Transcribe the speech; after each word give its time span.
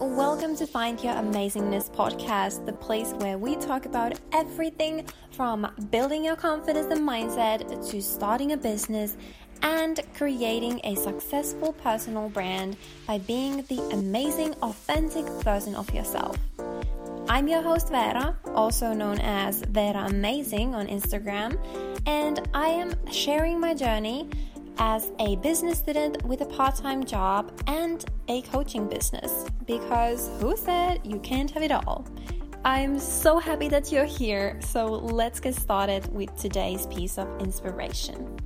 Welcome 0.00 0.56
to 0.56 0.66
Find 0.66 0.98
Your 1.04 1.12
Amazingness 1.12 1.90
podcast, 1.94 2.64
the 2.64 2.72
place 2.72 3.12
where 3.18 3.36
we 3.36 3.54
talk 3.56 3.84
about 3.84 4.18
everything 4.32 5.04
from 5.32 5.70
building 5.90 6.24
your 6.24 6.36
confidence 6.36 6.86
and 6.90 7.06
mindset 7.06 7.90
to 7.90 8.00
starting 8.00 8.52
a 8.52 8.56
business 8.56 9.18
and 9.60 10.00
creating 10.16 10.80
a 10.84 10.94
successful 10.94 11.74
personal 11.74 12.30
brand 12.30 12.78
by 13.06 13.18
being 13.18 13.62
the 13.68 13.78
amazing, 13.92 14.54
authentic 14.62 15.26
version 15.44 15.74
of 15.74 15.92
yourself. 15.92 16.34
I'm 17.28 17.46
your 17.46 17.60
host 17.60 17.90
Vera, 17.90 18.34
also 18.54 18.94
known 18.94 19.20
as 19.20 19.60
Vera 19.66 20.06
Amazing 20.08 20.74
on 20.74 20.86
Instagram, 20.86 21.58
and 22.06 22.48
I 22.54 22.68
am 22.68 22.94
sharing 23.12 23.60
my 23.60 23.74
journey 23.74 24.30
as 24.78 25.12
a 25.18 25.36
business 25.36 25.78
student 25.78 26.24
with 26.24 26.40
a 26.40 26.46
part 26.46 26.76
time 26.76 27.04
job 27.04 27.52
and 27.66 28.04
a 28.28 28.42
coaching 28.42 28.88
business 28.88 29.46
because 29.66 30.30
who 30.40 30.56
said 30.56 31.00
you 31.04 31.18
can't 31.20 31.50
have 31.50 31.62
it 31.62 31.72
all? 31.72 32.06
I'm 32.64 32.98
so 32.98 33.38
happy 33.38 33.68
that 33.68 33.90
you're 33.90 34.04
here, 34.04 34.60
so 34.60 34.86
let's 34.86 35.40
get 35.40 35.54
started 35.54 36.12
with 36.14 36.36
today's 36.36 36.86
piece 36.86 37.16
of 37.16 37.26
inspiration. 37.40 38.36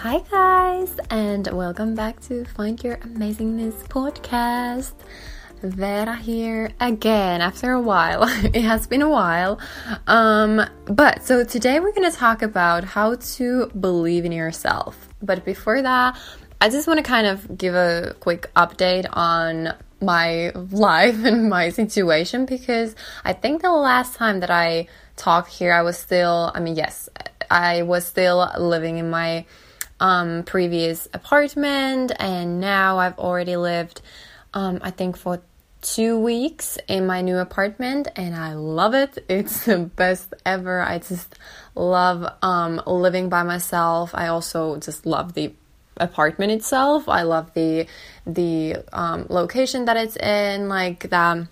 Hi, 0.00 0.20
guys, 0.30 0.98
and 1.10 1.46
welcome 1.48 1.94
back 1.94 2.20
to 2.20 2.44
Find 2.44 2.82
Your 2.82 2.96
Amazingness 2.98 3.86
podcast. 3.88 4.94
Vera 5.62 6.16
here 6.16 6.70
again 6.80 7.40
after 7.40 7.72
a 7.72 7.80
while. 7.80 8.24
it 8.44 8.62
has 8.62 8.86
been 8.86 9.02
a 9.02 9.08
while. 9.08 9.58
Um, 10.06 10.62
but 10.86 11.24
so 11.24 11.44
today 11.44 11.80
we're 11.80 11.92
going 11.92 12.10
to 12.10 12.16
talk 12.16 12.42
about 12.42 12.84
how 12.84 13.16
to 13.16 13.66
believe 13.68 14.24
in 14.24 14.32
yourself. 14.32 15.08
But 15.22 15.44
before 15.44 15.82
that, 15.82 16.18
I 16.60 16.68
just 16.68 16.86
want 16.86 16.98
to 16.98 17.04
kind 17.04 17.26
of 17.26 17.56
give 17.56 17.74
a 17.74 18.16
quick 18.20 18.52
update 18.54 19.06
on 19.12 19.74
my 20.00 20.50
life 20.70 21.24
and 21.24 21.48
my 21.48 21.70
situation 21.70 22.46
because 22.46 22.94
I 23.24 23.32
think 23.32 23.62
the 23.62 23.72
last 23.72 24.14
time 24.14 24.40
that 24.40 24.50
I 24.50 24.88
talked 25.16 25.50
here, 25.50 25.72
I 25.72 25.82
was 25.82 25.98
still, 25.98 26.52
I 26.54 26.60
mean, 26.60 26.76
yes, 26.76 27.08
I 27.50 27.82
was 27.82 28.06
still 28.06 28.50
living 28.58 28.98
in 28.98 29.10
my 29.10 29.46
um, 30.00 30.44
previous 30.44 31.08
apartment, 31.12 32.12
and 32.18 32.60
now 32.60 32.98
I've 32.98 33.18
already 33.18 33.56
lived, 33.56 34.00
um, 34.54 34.78
I 34.82 34.90
think, 34.90 35.16
for 35.16 35.40
two 35.80 36.18
weeks 36.18 36.76
in 36.88 37.06
my 37.06 37.20
new 37.20 37.38
apartment 37.38 38.08
and 38.16 38.34
I 38.34 38.54
love 38.54 38.94
it. 38.94 39.24
It's 39.28 39.64
the 39.64 39.78
best 39.78 40.34
ever. 40.44 40.82
I 40.82 40.98
just 40.98 41.38
love 41.74 42.26
um, 42.42 42.82
living 42.86 43.28
by 43.28 43.42
myself. 43.42 44.10
I 44.14 44.28
also 44.28 44.78
just 44.78 45.06
love 45.06 45.34
the 45.34 45.52
apartment 45.96 46.52
itself. 46.52 47.08
I 47.08 47.22
love 47.22 47.54
the 47.54 47.86
the 48.26 48.76
um, 48.92 49.26
location 49.28 49.84
that 49.86 49.96
it's 49.96 50.16
in, 50.16 50.68
like 50.68 51.10
the 51.10 51.48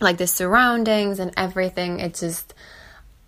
like 0.00 0.18
the 0.18 0.26
surroundings 0.26 1.18
and 1.18 1.32
everything. 1.36 2.00
It 2.00 2.14
just 2.14 2.54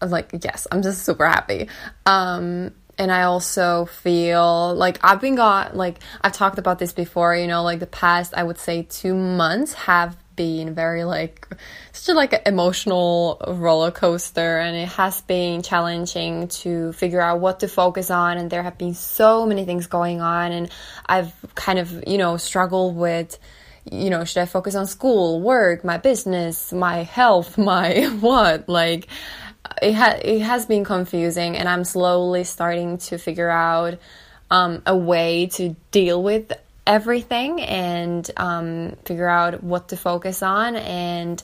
like 0.00 0.30
yes, 0.42 0.66
I'm 0.70 0.82
just 0.82 1.04
super 1.04 1.26
happy. 1.26 1.68
Um, 2.06 2.74
and 2.98 3.12
I 3.12 3.22
also 3.22 3.86
feel 3.86 4.74
like 4.74 4.98
I've 5.02 5.20
been 5.20 5.36
got 5.36 5.76
like 5.76 6.00
I've 6.20 6.32
talked 6.32 6.58
about 6.58 6.78
this 6.78 6.92
before, 6.92 7.34
you 7.36 7.46
know, 7.46 7.62
like 7.62 7.78
the 7.78 7.86
past 7.86 8.34
I 8.34 8.42
would 8.42 8.58
say 8.58 8.82
2 8.82 9.14
months 9.14 9.72
have 9.74 10.16
been 10.34 10.72
very 10.72 11.02
like 11.02 11.48
such 11.92 12.12
a 12.12 12.16
like 12.16 12.32
an 12.32 12.40
emotional 12.46 13.42
roller 13.48 13.90
coaster 13.90 14.58
and 14.58 14.76
it 14.76 14.88
has 14.88 15.20
been 15.22 15.62
challenging 15.62 16.46
to 16.46 16.92
figure 16.92 17.20
out 17.20 17.40
what 17.40 17.60
to 17.60 17.68
focus 17.68 18.08
on 18.10 18.38
and 18.38 18.48
there 18.48 18.62
have 18.62 18.78
been 18.78 18.94
so 18.94 19.46
many 19.46 19.64
things 19.64 19.88
going 19.88 20.20
on 20.20 20.52
and 20.52 20.70
I've 21.06 21.34
kind 21.54 21.78
of, 21.78 22.04
you 22.06 22.18
know, 22.18 22.36
struggled 22.36 22.96
with 22.96 23.38
you 23.90 24.10
know, 24.10 24.24
should 24.24 24.42
I 24.42 24.46
focus 24.46 24.74
on 24.74 24.86
school, 24.86 25.40
work, 25.40 25.82
my 25.82 25.96
business, 25.96 26.72
my 26.72 27.04
health, 27.04 27.56
my 27.72 28.04
what? 28.20 28.68
Like 28.68 29.08
it 29.82 29.94
ha- 29.94 30.18
it 30.22 30.40
has 30.40 30.66
been 30.66 30.84
confusing 30.84 31.56
and 31.56 31.68
I'm 31.68 31.84
slowly 31.84 32.44
starting 32.44 32.98
to 32.98 33.18
figure 33.18 33.50
out 33.50 33.98
um, 34.50 34.82
a 34.86 34.96
way 34.96 35.46
to 35.54 35.76
deal 35.90 36.22
with 36.22 36.52
everything 36.86 37.60
and 37.60 38.28
um, 38.36 38.96
figure 39.04 39.28
out 39.28 39.62
what 39.62 39.88
to 39.88 39.96
focus 39.96 40.42
on. 40.42 40.76
And 40.76 41.42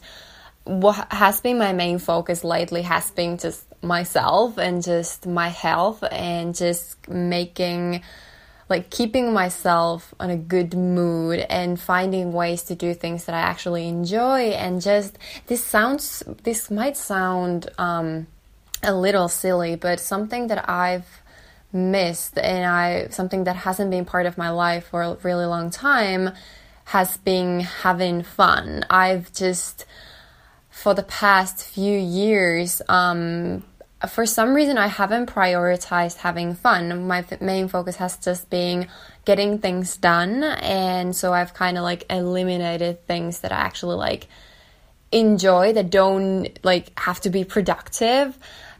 what 0.64 1.12
has 1.12 1.40
been 1.40 1.58
my 1.58 1.72
main 1.72 1.98
focus 1.98 2.42
lately 2.42 2.82
has 2.82 3.10
been 3.10 3.36
just 3.36 3.62
myself 3.82 4.58
and 4.58 4.82
just 4.82 5.26
my 5.26 5.48
health 5.48 6.02
and 6.10 6.54
just 6.54 7.08
making 7.08 8.02
like 8.68 8.90
keeping 8.90 9.32
myself 9.32 10.14
on 10.18 10.30
a 10.30 10.36
good 10.36 10.74
mood 10.74 11.40
and 11.50 11.78
finding 11.80 12.32
ways 12.32 12.62
to 12.64 12.74
do 12.74 12.94
things 12.94 13.24
that 13.26 13.34
I 13.34 13.40
actually 13.40 13.88
enjoy 13.88 14.50
and 14.50 14.80
just 14.80 15.18
this 15.46 15.62
sounds 15.62 16.22
this 16.44 16.70
might 16.70 16.96
sound 16.96 17.68
um, 17.78 18.26
a 18.82 18.94
little 18.94 19.28
silly 19.28 19.76
but 19.76 20.00
something 20.00 20.46
that 20.48 20.68
I've 20.68 21.06
missed 21.72 22.38
and 22.38 22.64
I 22.64 23.08
something 23.08 23.44
that 23.44 23.56
hasn't 23.56 23.90
been 23.90 24.04
part 24.04 24.26
of 24.26 24.38
my 24.38 24.50
life 24.50 24.86
for 24.86 25.02
a 25.02 25.14
really 25.22 25.44
long 25.46 25.70
time 25.70 26.30
has 26.86 27.16
been 27.18 27.60
having 27.60 28.22
fun. 28.22 28.84
I've 28.88 29.32
just 29.32 29.84
for 30.70 30.94
the 30.94 31.02
past 31.02 31.62
few 31.62 31.98
years 31.98 32.80
um, 32.88 33.64
for 34.06 34.26
some 34.26 34.54
reason 34.54 34.78
I 34.78 34.86
haven't 34.86 35.26
prioritized 35.26 36.18
having 36.18 36.54
fun. 36.54 37.06
My 37.06 37.18
f- 37.18 37.40
main 37.40 37.68
focus 37.68 37.96
has 37.96 38.16
just 38.16 38.50
been 38.50 38.88
getting 39.24 39.58
things 39.58 39.96
done 39.96 40.44
and 40.44 41.14
so 41.14 41.32
I've 41.32 41.54
kind 41.54 41.78
of 41.78 41.84
like 41.84 42.04
eliminated 42.10 43.06
things 43.06 43.40
that 43.40 43.52
I 43.52 43.56
actually 43.56 43.96
like 43.96 44.28
enjoy 45.12 45.72
that 45.72 45.90
don't 45.90 46.58
like 46.64 46.98
have 46.98 47.20
to 47.20 47.30
be 47.30 47.44
productive 47.44 48.38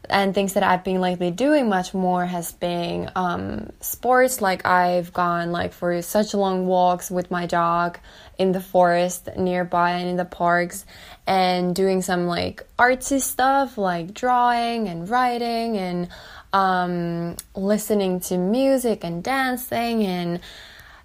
and 0.09 0.33
things 0.33 0.53
that 0.53 0.63
I've 0.63 0.83
been 0.83 1.01
lately 1.01 1.31
doing 1.31 1.69
much 1.69 1.93
more 1.93 2.25
has 2.25 2.51
been 2.51 3.11
um, 3.15 3.69
sports. 3.79 4.41
Like 4.41 4.65
I've 4.65 5.13
gone 5.13 5.51
like 5.51 5.73
for 5.73 6.01
such 6.01 6.33
long 6.33 6.67
walks 6.67 7.09
with 7.09 7.31
my 7.31 7.45
dog 7.45 7.99
in 8.37 8.51
the 8.51 8.61
forest 8.61 9.29
nearby 9.37 9.91
and 9.91 10.09
in 10.09 10.17
the 10.17 10.25
parks, 10.25 10.85
and 11.27 11.75
doing 11.75 12.01
some 12.01 12.27
like 12.27 12.65
artsy 12.77 13.19
stuff 13.19 13.77
like 13.77 14.13
drawing 14.13 14.87
and 14.87 15.09
writing 15.09 15.77
and 15.77 16.09
um, 16.53 17.35
listening 17.55 18.19
to 18.21 18.37
music 18.37 19.03
and 19.03 19.23
dancing 19.23 20.03
and 20.03 20.39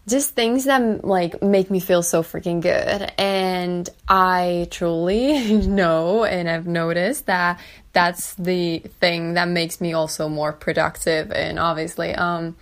just 0.07 0.35
things 0.35 0.65
that 0.65 1.05
like 1.05 1.43
make 1.43 1.71
me 1.71 1.81
feel 1.81 2.03
so 2.03 2.23
freaking 2.23 2.61
good. 2.61 3.13
And 3.19 3.89
i 4.09 4.67
truly 4.71 5.57
know 5.67 6.25
and 6.25 6.49
i've 6.49 6.67
noticed 6.67 7.27
that 7.27 7.61
that's 7.93 8.35
the 8.35 8.81
thing 9.01 9.35
that 9.35 9.49
makes 9.49 9.81
me 9.81 9.93
also 9.93 10.29
more 10.29 10.53
productive 10.53 11.31
and 11.31 11.59
obviously 11.59 12.15
um 12.15 12.57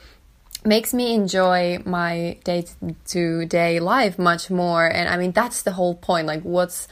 makes 0.64 0.92
me 0.92 1.14
enjoy 1.14 1.80
my 1.84 2.36
day 2.44 2.64
to 3.06 3.46
day 3.46 3.80
life 3.80 4.18
much 4.18 4.50
more. 4.50 4.86
And 4.86 5.08
i 5.08 5.16
mean 5.16 5.32
that's 5.32 5.62
the 5.62 5.72
whole 5.72 5.94
point. 5.94 6.26
Like 6.26 6.42
what's 6.42 6.88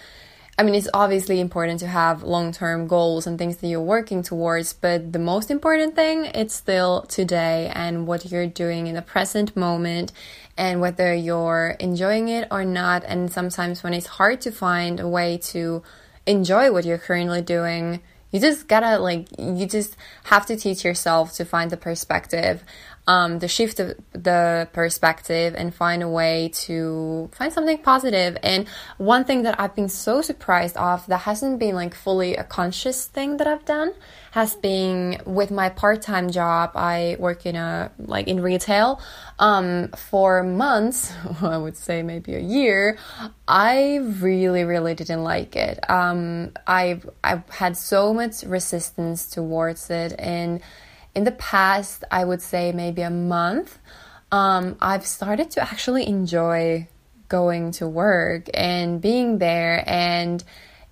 I 0.59 0.63
mean, 0.63 0.75
it's 0.75 0.89
obviously 0.95 1.39
important 1.39 1.81
to 1.81 1.87
have 1.87 2.23
long 2.23 2.51
term 2.51 2.87
goals 2.87 3.27
and 3.27 3.39
things 3.39 3.59
that 3.59 3.67
you're 3.67 3.81
working 3.81 4.23
towards, 4.23 4.73
but 4.73 5.13
the 5.13 5.19
most 5.19 5.51
important 5.51 5.95
thing, 5.95 6.25
it's 6.27 6.55
still 6.55 7.03
today 7.03 7.71
and 7.75 8.07
what 8.07 8.31
you're 8.31 8.47
doing 8.47 8.87
in 8.87 8.95
the 8.95 9.03
present 9.03 9.55
moment 9.55 10.13
and 10.57 10.81
whether 10.81 11.15
you're 11.15 11.77
enjoying 11.79 12.29
it 12.29 12.49
or 12.51 12.65
not. 12.65 13.05
And 13.05 13.31
sometimes 13.31 13.83
when 13.83 13.93
it's 13.93 14.07
hard 14.07 14.41
to 14.43 14.51
find 14.51 14.99
a 14.99 15.07
way 15.07 15.37
to 15.53 15.83
enjoy 16.25 16.73
what 16.73 16.87
you're 16.87 16.97
currently 16.97 17.43
doing, 17.43 18.01
you 18.31 18.41
just 18.41 18.67
gotta 18.67 18.99
like, 18.99 19.29
you 19.39 19.67
just 19.67 19.95
have 20.25 20.47
to 20.47 20.57
teach 20.57 20.87
yourself 20.87 21.35
to 21.35 21.45
find 21.45 21.71
the 21.71 21.77
perspective 21.77 22.65
um, 23.07 23.39
the 23.39 23.49
shift 23.49 23.79
of 23.79 23.95
the 24.13 24.69
perspective 24.73 25.55
and 25.57 25.75
find 25.75 26.03
a 26.03 26.09
way 26.09 26.51
to 26.67 27.31
find 27.33 27.53
something 27.53 27.79
positive. 27.79 28.37
And 28.43 28.67
one 28.99 29.25
thing 29.25 29.43
that 29.43 29.61
I've 29.61 29.77
been 29.77 29.89
so 29.89 30.23
surprised 30.23 30.77
of 30.77 31.07
that 31.07 31.19
hasn't 31.19 31.61
been 31.61 31.75
like 31.77 31.95
fully 31.95 32.35
a 32.35 32.43
conscious 32.43 33.07
thing 33.07 33.37
that 33.37 33.47
I've 33.47 33.65
done 33.65 33.95
has 34.33 34.55
been 34.57 35.21
with 35.25 35.51
my 35.51 35.69
part-time 35.69 36.31
job. 36.31 36.73
I 36.75 37.17
work 37.19 37.47
in 37.47 37.55
a 37.55 37.93
like 37.99 38.27
in 38.27 38.43
retail 38.43 39.01
um, 39.39 39.89
for 39.97 40.43
months. 40.43 41.13
I 41.43 41.59
would 41.59 41.77
say 41.77 42.03
maybe 42.03 42.35
a 42.35 42.41
year. 42.41 42.99
I 43.47 43.97
really, 43.97 44.65
really 44.65 44.95
didn't 44.95 45.23
like 45.23 45.55
it. 45.55 45.89
Um, 45.89 46.53
I've 46.67 47.09
I've 47.23 47.49
had 47.51 47.77
so 47.77 48.13
much 48.13 48.43
resistance 48.43 49.29
towards 49.31 49.91
it 49.91 50.13
and 50.19 50.61
in 51.17 51.25
the 51.25 51.33
past, 51.33 52.05
I 52.11 52.25
would 52.27 52.43
say 52.43 52.73
maybe 52.73 53.01
a 53.01 53.11
month, 53.11 53.79
um, 54.31 54.77
I've 54.83 55.07
started 55.07 55.51
to 55.53 55.63
actually 55.63 56.07
enjoy 56.07 56.89
going 57.29 57.73
to 57.73 57.89
work 57.89 58.49
and 58.53 59.01
being 59.01 59.39
there 59.39 59.83
and 59.89 60.45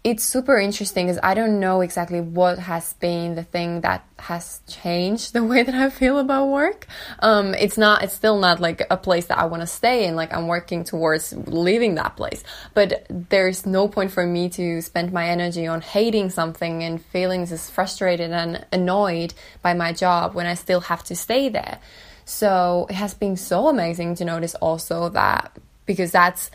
it's 0.05 0.23
super 0.23 0.59
interesting 0.59 1.07
because 1.07 1.19
I 1.23 1.33
don't 1.33 1.59
know 1.61 1.81
exactly 1.81 2.21
what 2.21 2.59
has 2.59 2.93
been 2.93 3.37
the 3.37 3.43
thing 3.43 3.81
that 3.81 4.07
has 4.19 4.61
changed 4.69 5.33
the 5.33 5.43
way 5.51 5.63
that 5.63 5.75
I 5.75 5.89
feel 5.89 6.19
about 6.19 6.49
work. 6.49 6.87
Um, 7.21 7.55
it's 7.55 7.79
not, 7.79 8.05
it's 8.05 8.13
still 8.13 8.39
not 8.39 8.61
like 8.61 8.87
a 8.91 8.99
place 8.99 9.27
that 9.27 9.39
I 9.39 9.47
want 9.47 9.63
to 9.63 9.67
stay 9.67 10.05
in. 10.07 10.15
Like 10.15 10.35
I'm 10.35 10.47
working 10.47 10.85
towards 10.85 11.33
leaving 11.33 11.95
that 11.95 12.17
place, 12.17 12.45
but 12.75 13.07
there's 13.09 13.65
no 13.65 13.89
point 13.89 14.11
for 14.11 14.27
me 14.27 14.51
to 14.51 14.83
spend 14.83 15.11
my 15.11 15.27
energy 15.27 15.67
on 15.67 15.81
hating 15.81 16.29
something 16.29 16.85
and 16.85 17.03
feeling 17.03 17.47
just 17.47 17.73
frustrated 17.73 18.31
and 18.31 18.67
annoyed 18.73 19.33
by 19.63 19.73
my 19.73 19.95
job 19.95 20.35
when 20.35 20.47
I 20.47 20.53
still 20.53 20.81
have 20.81 21.03
to 21.05 21.17
stay 21.17 21.49
there. 21.49 21.81
So 22.27 22.87
it 22.91 22.95
has 22.95 23.15
been 23.15 23.37
so 23.37 23.69
amazing 23.69 24.17
to 24.17 24.27
notice 24.27 24.55
also 24.57 25.09
that 25.11 25.59
because 25.87 26.13
that's 26.13 26.51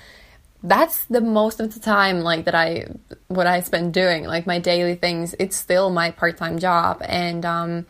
that's 0.63 1.05
the 1.05 1.21
most 1.21 1.59
of 1.59 1.73
the 1.73 1.79
time 1.79 2.21
like 2.21 2.45
that 2.45 2.55
I 2.55 2.87
what 3.27 3.47
I 3.47 3.61
spend 3.61 3.93
doing 3.93 4.25
like 4.25 4.45
my 4.45 4.59
daily 4.59 4.95
things. 4.95 5.33
It's 5.39 5.55
still 5.55 5.89
my 5.89 6.11
part-time 6.11 6.59
job. 6.59 7.01
And 7.05 7.45
um 7.45 7.85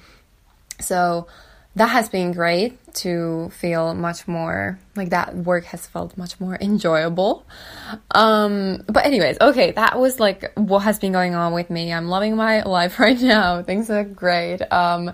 so 0.80 1.28
that 1.76 1.88
has 1.88 2.10
been 2.10 2.32
great 2.32 2.94
to 2.94 3.50
feel 3.52 3.94
much 3.94 4.28
more 4.28 4.80
like 4.96 5.10
that 5.10 5.36
work 5.36 5.66
has 5.66 5.88
felt 5.88 6.18
much 6.18 6.40
more 6.40 6.58
enjoyable. 6.62 7.46
Um 8.12 8.84
but 8.88 9.06
anyways 9.06 9.38
okay 9.42 9.72
that 9.72 10.00
was 10.00 10.20
like 10.20 10.52
what 10.56 10.80
has 10.80 11.00
been 11.00 11.12
going 11.12 11.34
on 11.34 11.54
with 11.54 11.72
me. 11.72 11.92
I'm 11.92 12.08
loving 12.08 12.36
my 12.36 12.62
life 12.78 13.00
right 13.00 13.20
now. 13.20 13.64
Things 13.64 13.90
are 13.90 14.04
great. 14.04 14.62
Um 14.72 15.12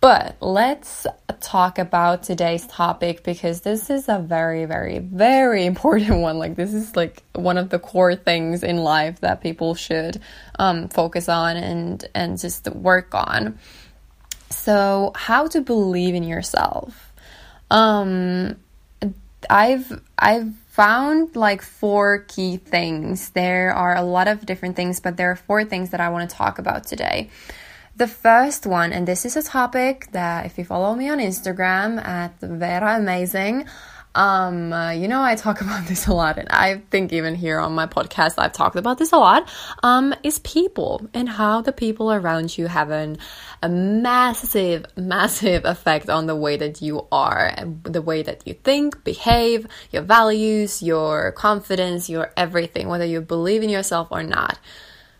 but 0.00 0.36
let's 0.40 1.06
talk 1.40 1.78
about 1.78 2.22
today's 2.22 2.66
topic 2.66 3.22
because 3.22 3.62
this 3.62 3.90
is 3.90 4.08
a 4.08 4.18
very, 4.18 4.64
very, 4.64 4.98
very 4.98 5.66
important 5.72 6.20
one. 6.20 6.38
Like, 6.38 6.56
this 6.56 6.74
is 6.74 6.96
like 6.96 7.22
one 7.34 7.58
of 7.58 7.70
the 7.70 7.78
core 7.78 8.14
things 8.14 8.62
in 8.62 8.78
life 8.78 9.20
that 9.20 9.40
people 9.40 9.74
should 9.74 10.20
um, 10.58 10.88
focus 10.88 11.28
on 11.28 11.56
and, 11.56 12.04
and 12.14 12.38
just 12.38 12.68
work 12.70 13.14
on. 13.14 13.58
So, 14.50 15.12
how 15.14 15.48
to 15.48 15.60
believe 15.60 16.14
in 16.14 16.22
yourself. 16.22 17.12
Um, 17.70 18.56
I've, 19.50 20.00
I've 20.18 20.54
found 20.76 21.36
like 21.36 21.62
four 21.62 22.18
key 22.28 22.58
things. 22.58 23.30
There 23.30 23.72
are 23.72 23.96
a 23.96 24.02
lot 24.02 24.28
of 24.28 24.44
different 24.44 24.76
things, 24.76 25.00
but 25.00 25.16
there 25.16 25.30
are 25.30 25.36
four 25.36 25.64
things 25.64 25.90
that 25.90 26.00
I 26.00 26.10
want 26.10 26.28
to 26.28 26.36
talk 26.36 26.58
about 26.58 26.86
today. 26.86 27.30
The 27.96 28.06
first 28.06 28.66
one, 28.66 28.92
and 28.92 29.08
this 29.08 29.24
is 29.24 29.38
a 29.38 29.42
topic 29.42 30.08
that 30.12 30.44
if 30.44 30.58
you 30.58 30.66
follow 30.66 30.94
me 30.94 31.08
on 31.08 31.16
Instagram 31.16 31.96
at 32.04 32.38
Vera 32.42 32.98
Amazing, 32.98 33.64
um, 34.14 34.70
uh, 34.70 34.90
you 34.90 35.08
know, 35.08 35.22
I 35.22 35.34
talk 35.34 35.60
about 35.62 35.86
this 35.86 36.06
a 36.06 36.12
lot, 36.12 36.36
and 36.36 36.46
I 36.50 36.82
think 36.90 37.14
even 37.14 37.34
here 37.34 37.58
on 37.58 37.74
my 37.74 37.86
podcast, 37.86 38.34
I've 38.36 38.52
talked 38.52 38.76
about 38.76 38.98
this 38.98 39.12
a 39.12 39.16
lot. 39.16 39.48
Um, 39.82 40.14
is 40.22 40.40
people 40.40 41.08
and 41.14 41.26
how 41.26 41.62
the 41.62 41.72
people 41.72 42.12
around 42.12 42.58
you 42.58 42.66
have 42.66 42.90
an, 42.90 43.16
a 43.62 43.70
massive, 43.70 44.84
massive 44.94 45.64
effect 45.64 46.10
on 46.10 46.26
the 46.26 46.36
way 46.36 46.58
that 46.58 46.82
you 46.82 47.06
are, 47.10 47.50
and 47.56 47.82
the 47.82 48.02
way 48.02 48.22
that 48.22 48.46
you 48.46 48.52
think, 48.52 49.04
behave, 49.04 49.66
your 49.90 50.02
values, 50.02 50.82
your 50.82 51.32
confidence, 51.32 52.10
your 52.10 52.30
everything, 52.36 52.88
whether 52.88 53.06
you 53.06 53.22
believe 53.22 53.62
in 53.62 53.70
yourself 53.70 54.08
or 54.10 54.22
not. 54.22 54.58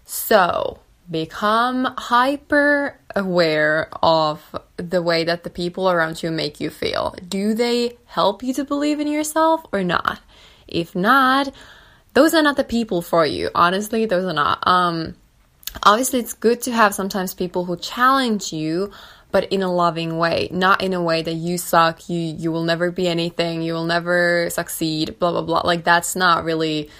So, 0.05 0.81
become 1.11 1.95
hyper 1.99 2.99
aware 3.15 3.89
of 4.03 4.57
the 4.77 5.03
way 5.03 5.25
that 5.25 5.45
the 5.45 5.51
people 5.51 5.91
around 5.91 6.23
you 6.23 6.31
make 6.31 6.61
you 6.61 6.71
feel. 6.71 7.15
Do 7.29 7.55
they 7.55 7.97
help 8.07 8.43
you 8.43 8.53
to 8.55 8.65
believe 8.65 9.01
in 9.01 9.09
yourself 9.09 9.65
or 9.73 9.83
not? 9.83 10.21
If 10.67 10.95
not, 10.95 11.53
those 12.15 12.35
are 12.35 12.43
not 12.43 12.57
the 12.57 12.65
people 12.65 13.03
for 13.03 13.25
you. 13.25 13.51
Honestly, 13.55 14.07
those 14.07 14.25
are 14.25 14.33
not. 14.33 14.67
Um, 14.67 15.17
obviously, 15.83 16.21
it's 16.21 16.33
good 16.33 16.63
to 16.63 16.73
have 16.73 16.95
sometimes 16.95 17.35
people 17.35 17.65
who 17.65 17.77
challenge 17.77 18.53
you, 18.53 18.91
but 19.31 19.53
in 19.53 19.63
a 19.63 19.73
loving 19.73 20.19
way, 20.19 20.49
not 20.51 20.83
in 20.83 20.93
a 20.93 21.03
way 21.03 21.23
that 21.23 21.35
you 21.35 21.59
suck, 21.59 22.09
you 22.09 22.19
you 22.19 22.51
will 22.51 22.65
never 22.65 22.91
be 22.91 23.07
anything, 23.07 23.63
you 23.63 23.75
will 23.75 23.85
never 23.85 24.49
succeed, 24.51 25.19
blah 25.19 25.31
blah 25.31 25.43
blah. 25.43 25.61
Like 25.61 25.85
that's 25.85 26.17
not 26.17 26.45
really 26.45 26.91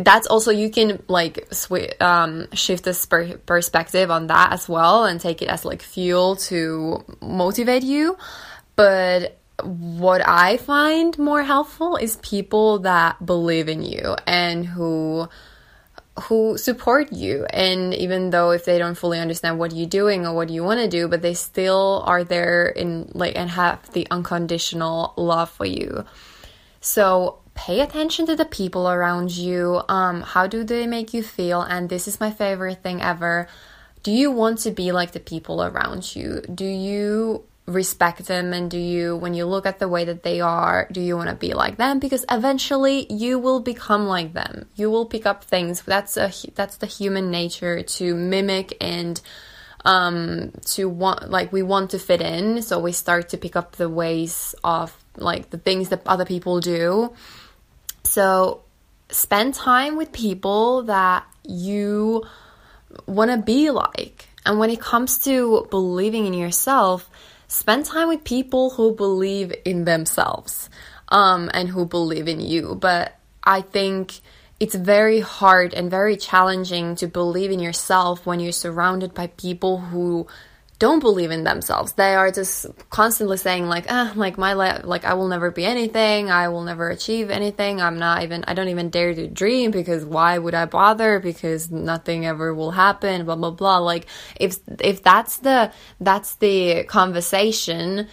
that's 0.00 0.26
also 0.26 0.50
you 0.50 0.70
can 0.70 1.02
like 1.08 1.46
sw- 1.52 2.00
um, 2.00 2.46
shift 2.52 2.84
this 2.84 3.04
per- 3.06 3.38
perspective 3.38 4.10
on 4.10 4.28
that 4.28 4.52
as 4.52 4.68
well 4.68 5.04
and 5.04 5.20
take 5.20 5.42
it 5.42 5.48
as 5.48 5.64
like 5.64 5.82
fuel 5.82 6.36
to 6.36 7.04
motivate 7.20 7.82
you. 7.82 8.16
But 8.74 9.38
what 9.62 10.20
i 10.26 10.58
find 10.58 11.18
more 11.18 11.42
helpful 11.42 11.96
is 11.96 12.16
people 12.16 12.80
that 12.80 13.24
believe 13.24 13.68
in 13.68 13.82
you 13.82 14.14
and 14.26 14.66
who 14.66 15.26
who 16.22 16.56
support 16.56 17.12
you. 17.12 17.44
And 17.50 17.92
even 17.92 18.30
though 18.30 18.50
if 18.50 18.64
they 18.64 18.78
don't 18.78 18.94
fully 18.94 19.18
understand 19.18 19.58
what 19.58 19.74
you're 19.74 19.86
doing 19.86 20.26
or 20.26 20.34
what 20.34 20.48
you 20.48 20.64
want 20.64 20.80
to 20.80 20.88
do 20.88 21.08
but 21.08 21.20
they 21.22 21.34
still 21.34 22.02
are 22.06 22.24
there 22.24 22.66
in 22.66 23.10
like 23.12 23.36
and 23.36 23.50
have 23.50 23.92
the 23.92 24.06
unconditional 24.10 25.12
love 25.16 25.50
for 25.50 25.66
you. 25.66 26.04
So 26.80 27.40
pay 27.56 27.80
attention 27.80 28.26
to 28.26 28.36
the 28.36 28.44
people 28.44 28.88
around 28.88 29.32
you. 29.32 29.82
Um, 29.88 30.20
how 30.20 30.46
do 30.46 30.62
they 30.62 30.86
make 30.86 31.12
you 31.12 31.22
feel? 31.22 31.62
And 31.62 31.88
this 31.88 32.06
is 32.06 32.20
my 32.20 32.30
favorite 32.30 32.82
thing 32.82 33.02
ever. 33.02 33.48
Do 34.04 34.12
you 34.12 34.30
want 34.30 34.60
to 34.60 34.70
be 34.70 34.92
like 34.92 35.12
the 35.12 35.20
people 35.20 35.64
around 35.64 36.14
you? 36.14 36.42
Do 36.42 36.64
you 36.64 37.44
respect 37.66 38.26
them 38.26 38.52
and 38.52 38.70
do 38.70 38.78
you 38.78 39.16
when 39.16 39.34
you 39.34 39.44
look 39.44 39.66
at 39.66 39.80
the 39.80 39.88
way 39.88 40.04
that 40.04 40.22
they 40.22 40.40
are 40.40 40.86
do 40.92 41.00
you 41.00 41.16
want 41.16 41.28
to 41.28 41.34
be 41.34 41.52
like 41.52 41.76
them 41.78 41.98
because 41.98 42.24
eventually 42.30 43.12
you 43.12 43.40
will 43.40 43.58
become 43.58 44.06
like 44.06 44.32
them 44.34 44.68
you 44.76 44.88
will 44.88 45.04
pick 45.04 45.26
up 45.26 45.42
things 45.42 45.82
that's 45.82 46.16
a 46.16 46.30
that's 46.54 46.76
the 46.76 46.86
human 46.86 47.28
nature 47.28 47.82
to 47.82 48.14
mimic 48.14 48.76
and 48.80 49.20
um 49.84 50.52
to 50.64 50.88
want 50.88 51.28
like 51.28 51.52
we 51.52 51.60
want 51.60 51.90
to 51.90 51.98
fit 51.98 52.20
in 52.20 52.62
so 52.62 52.78
we 52.78 52.92
start 52.92 53.30
to 53.30 53.36
pick 53.36 53.56
up 53.56 53.72
the 53.72 53.88
ways 53.88 54.54
of 54.62 54.96
like 55.16 55.50
the 55.50 55.58
things 55.58 55.88
that 55.88 56.00
other 56.06 56.24
people 56.24 56.60
do 56.60 57.12
so 58.06 58.62
spend 59.10 59.54
time 59.54 59.96
with 59.96 60.12
people 60.12 60.84
that 60.84 61.26
you 61.44 62.24
want 63.06 63.30
to 63.30 63.38
be 63.38 63.70
like. 63.70 64.28
And 64.44 64.58
when 64.58 64.70
it 64.70 64.80
comes 64.80 65.18
to 65.20 65.66
believing 65.70 66.26
in 66.26 66.34
yourself, 66.34 67.10
spend 67.48 67.84
time 67.84 68.08
with 68.08 68.24
people 68.24 68.70
who 68.70 68.94
believe 68.94 69.52
in 69.64 69.84
themselves 69.84 70.70
um, 71.08 71.50
and 71.52 71.68
who 71.68 71.84
believe 71.84 72.28
in 72.28 72.40
you. 72.40 72.76
But 72.80 73.18
I 73.42 73.60
think 73.60 74.20
it's 74.58 74.74
very 74.74 75.20
hard 75.20 75.74
and 75.74 75.90
very 75.90 76.16
challenging 76.16 76.96
to 76.96 77.06
believe 77.06 77.50
in 77.50 77.60
yourself 77.60 78.24
when 78.24 78.40
you're 78.40 78.52
surrounded 78.52 79.14
by 79.14 79.26
people 79.28 79.78
who 79.78 80.26
don't 80.78 81.00
believe 81.00 81.30
in 81.30 81.44
themselves. 81.44 81.92
They 81.92 82.14
are 82.14 82.30
just 82.30 82.66
constantly 82.90 83.38
saying 83.38 83.66
like, 83.66 83.86
ah, 83.88 84.12
like 84.14 84.36
my 84.36 84.52
life, 84.52 84.82
like 84.84 85.04
I 85.04 85.14
will 85.14 85.28
never 85.28 85.50
be 85.50 85.64
anything. 85.64 86.30
I 86.30 86.48
will 86.48 86.64
never 86.64 86.90
achieve 86.90 87.30
anything. 87.30 87.80
I'm 87.80 87.98
not 87.98 88.22
even, 88.22 88.44
I 88.46 88.52
don't 88.52 88.68
even 88.68 88.90
dare 88.90 89.14
to 89.14 89.26
dream 89.26 89.70
because 89.70 90.04
why 90.04 90.36
would 90.36 90.54
I 90.54 90.66
bother? 90.66 91.18
Because 91.18 91.70
nothing 91.70 92.26
ever 92.26 92.54
will 92.54 92.72
happen, 92.72 93.24
blah, 93.24 93.36
blah, 93.36 93.52
blah. 93.52 93.78
Like 93.78 94.06
if, 94.38 94.58
if 94.80 95.02
that's 95.02 95.38
the, 95.38 95.72
that's 95.98 96.34
the 96.36 96.84
conversation, 96.84 98.08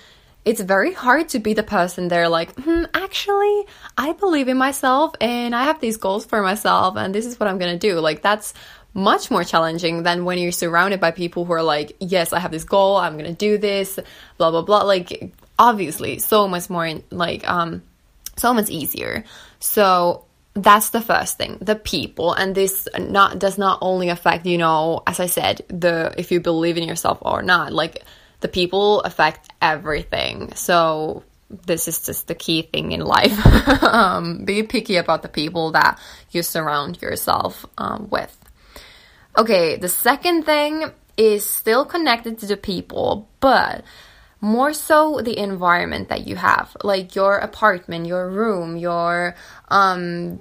it's 0.45 0.61
very 0.61 0.93
hard 0.93 1.29
to 1.29 1.39
be 1.39 1.53
the 1.53 1.63
person 1.63 2.07
there 2.07 2.29
like, 2.29 2.53
hmm, 2.55 2.83
actually, 2.93 3.65
I 3.97 4.13
believe 4.13 4.47
in 4.47 4.57
myself 4.57 5.15
and 5.19 5.55
I 5.55 5.63
have 5.65 5.79
these 5.79 5.97
goals 5.97 6.25
for 6.25 6.41
myself 6.41 6.95
and 6.95 7.13
this 7.13 7.25
is 7.25 7.39
what 7.39 7.49
I'm 7.49 7.59
to 7.59 7.77
do. 7.77 7.99
Like 7.99 8.21
that's 8.21 8.53
much 8.93 9.31
more 9.31 9.43
challenging 9.43 10.03
than 10.03 10.25
when 10.25 10.37
you're 10.37 10.51
surrounded 10.51 10.99
by 10.99 11.11
people 11.11 11.45
who 11.45 11.53
are 11.53 11.63
like, 11.63 11.95
yes, 11.99 12.33
I 12.33 12.39
have 12.39 12.51
this 12.51 12.63
goal, 12.63 12.97
I'm 12.97 13.17
gonna 13.17 13.33
do 13.33 13.57
this, 13.57 13.99
blah 14.37 14.51
blah 14.51 14.61
blah. 14.61 14.83
Like 14.83 15.31
obviously, 15.57 16.19
so 16.19 16.47
much 16.47 16.69
more 16.69 16.99
like 17.09 17.47
um, 17.49 17.81
so 18.37 18.53
much 18.53 18.69
easier. 18.69 19.23
So 19.59 20.25
that's 20.53 20.91
the 20.91 21.01
first 21.01 21.37
thing 21.37 21.57
the 21.61 21.75
people. 21.75 22.33
And 22.33 22.53
this 22.53 22.87
not 22.99 23.39
does 23.39 23.57
not 23.57 23.79
only 23.81 24.09
affect 24.09 24.45
you 24.45 24.59
know 24.59 25.01
as 25.07 25.19
i 25.19 25.25
said 25.25 25.63
the 25.67 26.13
if 26.15 26.31
you 26.31 26.39
believe 26.39 26.77
in 26.77 26.87
yourself 26.87 27.17
or 27.21 27.41
not. 27.41 27.73
Like 27.73 28.03
the 28.41 28.47
people 28.47 29.01
affect 29.01 29.49
everything. 29.61 30.53
So 30.55 31.23
this 31.65 31.87
is 31.87 32.05
just 32.05 32.27
the 32.27 32.35
key 32.35 32.63
thing 32.63 32.91
in 32.91 33.01
life. 33.01 33.39
Um, 33.93 34.43
be 34.43 34.63
picky 34.63 34.95
about 34.95 35.21
the 35.21 35.29
people 35.29 35.71
that 35.73 35.99
you 36.31 36.41
surround 36.41 36.99
yourself 36.99 37.63
um, 37.77 38.09
with 38.09 38.35
Okay, 39.35 39.77
the 39.77 39.89
second 39.89 40.43
thing 40.43 40.91
is 41.17 41.47
still 41.47 41.85
connected 41.85 42.37
to 42.39 42.45
the 42.45 42.57
people, 42.57 43.29
but 43.39 43.83
more 44.41 44.73
so 44.73 45.21
the 45.21 45.37
environment 45.37 46.09
that 46.09 46.27
you 46.27 46.35
have, 46.35 46.75
like 46.83 47.15
your 47.15 47.37
apartment, 47.37 48.05
your 48.05 48.29
room, 48.29 48.77
your 48.77 49.35
um 49.69 50.39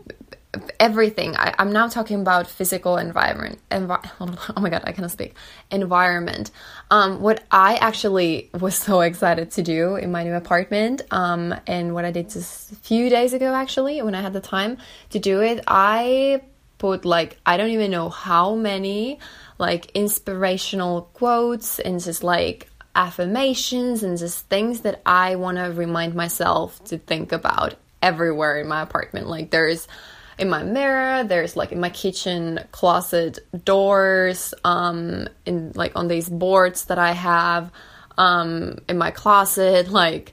everything. 0.78 1.34
I, 1.36 1.54
am 1.58 1.72
now 1.72 1.88
talking 1.88 2.20
about 2.20 2.46
physical 2.46 2.98
environment. 2.98 3.58
Envi- 3.70 4.10
oh 4.56 4.60
my 4.60 4.68
god, 4.68 4.82
I 4.84 4.92
cannot 4.92 5.10
speak. 5.10 5.34
Environment. 5.70 6.50
Um, 6.90 7.20
what 7.22 7.42
I 7.50 7.76
actually 7.76 8.50
was 8.60 8.74
so 8.74 9.00
excited 9.00 9.52
to 9.52 9.62
do 9.62 9.96
in 9.96 10.12
my 10.12 10.24
new 10.24 10.34
apartment, 10.34 11.02
um, 11.10 11.54
and 11.66 11.94
what 11.94 12.04
I 12.04 12.10
did 12.10 12.28
just 12.28 12.72
a 12.72 12.76
few 12.76 13.08
days 13.08 13.32
ago, 13.32 13.54
actually, 13.54 14.02
when 14.02 14.14
I 14.14 14.20
had 14.20 14.34
the 14.34 14.40
time 14.40 14.76
to 15.10 15.18
do 15.18 15.40
it, 15.40 15.64
I 15.66 16.42
put 16.82 17.04
like 17.04 17.38
I 17.46 17.56
don't 17.58 17.70
even 17.70 17.92
know 17.92 18.08
how 18.08 18.56
many 18.56 19.20
like 19.56 19.92
inspirational 19.92 21.02
quotes 21.14 21.78
and 21.78 22.02
just 22.02 22.24
like 22.24 22.68
affirmations 22.96 24.02
and 24.02 24.18
just 24.18 24.48
things 24.48 24.80
that 24.80 25.00
I 25.06 25.36
want 25.36 25.58
to 25.58 25.66
remind 25.66 26.16
myself 26.16 26.82
to 26.86 26.98
think 26.98 27.30
about 27.30 27.76
everywhere 28.02 28.60
in 28.60 28.66
my 28.66 28.82
apartment. 28.82 29.28
Like 29.28 29.52
there's 29.52 29.86
in 30.38 30.50
my 30.50 30.64
mirror, 30.64 31.22
there's 31.22 31.54
like 31.54 31.70
in 31.70 31.78
my 31.78 31.90
kitchen 31.90 32.58
closet 32.72 33.38
doors, 33.64 34.52
um, 34.64 35.28
in 35.46 35.70
like 35.76 35.92
on 35.94 36.08
these 36.08 36.28
boards 36.28 36.86
that 36.86 36.98
I 36.98 37.12
have, 37.12 37.70
um, 38.18 38.78
in 38.88 38.98
my 38.98 39.12
closet, 39.12 39.88
like 40.02 40.32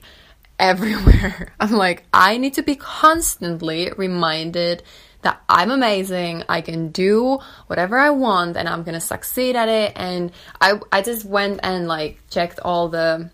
everywhere. 0.58 1.52
I'm 1.60 1.70
like, 1.70 2.02
I 2.12 2.38
need 2.38 2.54
to 2.54 2.64
be 2.64 2.74
constantly 2.74 3.92
reminded 3.96 4.82
that 5.22 5.42
I'm 5.48 5.70
amazing, 5.70 6.44
I 6.48 6.60
can 6.60 6.90
do 6.90 7.38
whatever 7.66 7.98
I 7.98 8.10
want, 8.10 8.56
and 8.56 8.68
I'm 8.68 8.82
gonna 8.82 9.00
succeed 9.00 9.56
at 9.56 9.68
it. 9.68 9.92
And 9.96 10.32
I, 10.60 10.80
I 10.90 11.02
just 11.02 11.24
went 11.24 11.60
and 11.62 11.86
like 11.86 12.18
checked 12.30 12.60
all 12.60 12.88
the 12.88 13.30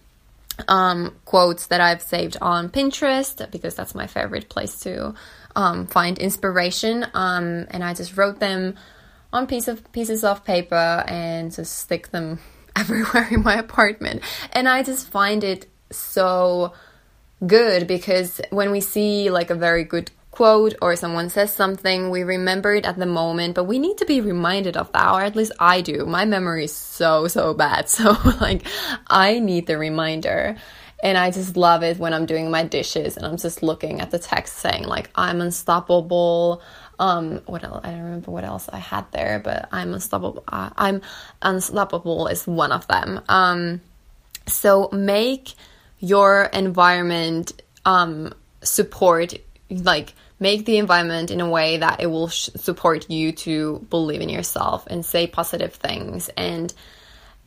um, 0.69 1.15
quotes 1.25 1.67
that 1.67 1.81
I've 1.81 2.03
saved 2.03 2.37
on 2.41 2.71
Pinterest 2.71 3.51
because 3.51 3.75
that's 3.75 3.95
my 3.95 4.07
favorite 4.07 4.49
place 4.49 4.81
to 4.81 5.15
um, 5.55 5.87
find 5.87 6.19
inspiration. 6.19 7.07
Um, 7.15 7.67
and 7.71 7.85
I 7.85 7.95
just 7.95 8.17
wrote 8.17 8.41
them 8.41 8.75
on 9.33 9.47
piece 9.47 9.69
of 9.69 9.91
pieces 9.93 10.25
of 10.25 10.45
paper 10.45 11.05
and 11.07 11.53
just 11.53 11.79
stick 11.79 12.11
them 12.11 12.39
everywhere 12.77 13.29
in 13.31 13.43
my 13.43 13.57
apartment. 13.57 14.23
And 14.53 14.69
I 14.69 14.83
just 14.83 15.09
find 15.09 15.45
it 15.45 15.67
so 15.91 16.73
good 17.47 17.87
because 17.87 18.41
when 18.51 18.71
we 18.71 18.81
see 18.81 19.31
like 19.31 19.51
a 19.51 19.55
very 19.55 19.85
good 19.85 20.11
quote 20.37 20.75
or 20.83 20.95
someone 20.97 21.31
says 21.31 21.51
something, 21.51 22.11
we 22.11 22.23
remember 22.23 22.75
it 22.75 22.85
at 22.85 22.99
the 22.99 23.07
moment, 23.07 23.55
but 23.55 23.65
we 23.65 23.79
need 23.79 23.97
to 23.97 24.05
be 24.05 24.21
reminded 24.21 24.77
of 24.77 24.93
that, 24.93 25.11
or 25.11 25.23
at 25.23 25.35
least 25.35 25.53
I 25.59 25.81
do. 25.81 26.05
My 26.05 26.27
memory 26.27 26.65
is 26.65 26.75
so, 26.75 27.27
so 27.27 27.55
bad. 27.55 27.89
So, 27.97 28.15
like, 28.41 28.67
I 29.07 29.39
need 29.39 29.67
the 29.67 29.79
reminder. 29.79 30.57
And 31.03 31.17
I 31.17 31.31
just 31.31 31.57
love 31.57 31.83
it 31.83 31.99
when 31.99 32.13
I'm 32.13 32.27
doing 32.27 32.51
my 32.51 32.65
dishes 32.65 33.17
and 33.17 33.25
I'm 33.25 33.39
just 33.39 33.63
looking 33.63 34.01
at 34.01 34.11
the 34.11 34.19
text 34.19 34.59
saying, 34.59 34.85
like, 34.85 35.09
I'm 35.15 35.41
unstoppable. 35.41 36.61
Um, 36.99 37.41
what 37.47 37.65
else? 37.65 37.81
I 37.85 37.93
don't 37.93 38.03
remember 38.03 38.31
what 38.31 38.45
else 38.45 38.69
I 38.71 38.79
had 38.79 39.11
there, 39.13 39.41
but 39.43 39.69
I'm 39.73 39.95
unstoppable. 39.95 40.45
Uh, 40.49 40.71
I'm 40.77 41.01
unstoppable 41.41 42.27
is 42.27 42.47
one 42.47 42.73
of 42.73 42.87
them. 42.89 43.23
Um, 43.29 43.81
so 44.47 44.91
make 44.93 45.55
your 45.99 46.45
environment 46.53 47.63
um, 47.87 48.35
support, 48.63 49.33
like, 49.71 50.13
make 50.39 50.65
the 50.65 50.79
environment 50.79 51.31
in 51.31 51.41
a 51.41 51.49
way 51.49 51.79
that 51.79 52.01
it 52.01 52.07
will 52.07 52.29
sh- 52.29 52.51
support 52.57 53.11
you 53.11 53.33
to 53.33 53.87
believe 53.91 54.21
in 54.21 54.29
yourself 54.29 54.87
and 54.89 55.05
say 55.05 55.27
positive 55.27 55.75
things 55.75 56.29
and 56.37 56.73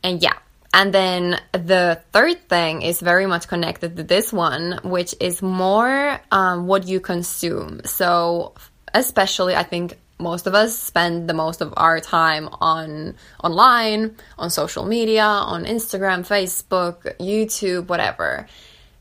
and 0.02 0.22
yeah 0.22 0.34
and 0.72 0.94
then 0.94 1.40
the 1.52 2.00
third 2.12 2.48
thing 2.48 2.82
is 2.82 3.00
very 3.00 3.26
much 3.26 3.48
connected 3.48 3.96
to 3.96 4.04
this 4.04 4.32
one, 4.32 4.78
which 4.84 5.14
is 5.18 5.42
more 5.42 6.20
um, 6.30 6.68
what 6.68 6.86
you 6.86 7.00
consume. 7.00 7.80
So, 7.84 8.54
especially, 8.94 9.56
I 9.56 9.64
think 9.64 9.98
most 10.20 10.46
of 10.46 10.54
us 10.54 10.78
spend 10.78 11.28
the 11.28 11.34
most 11.34 11.60
of 11.60 11.74
our 11.76 11.98
time 11.98 12.48
on 12.60 13.16
online, 13.42 14.14
on 14.38 14.50
social 14.50 14.84
media, 14.84 15.24
on 15.24 15.64
Instagram, 15.64 16.20
Facebook, 16.20 17.18
YouTube, 17.18 17.88
whatever. 17.88 18.46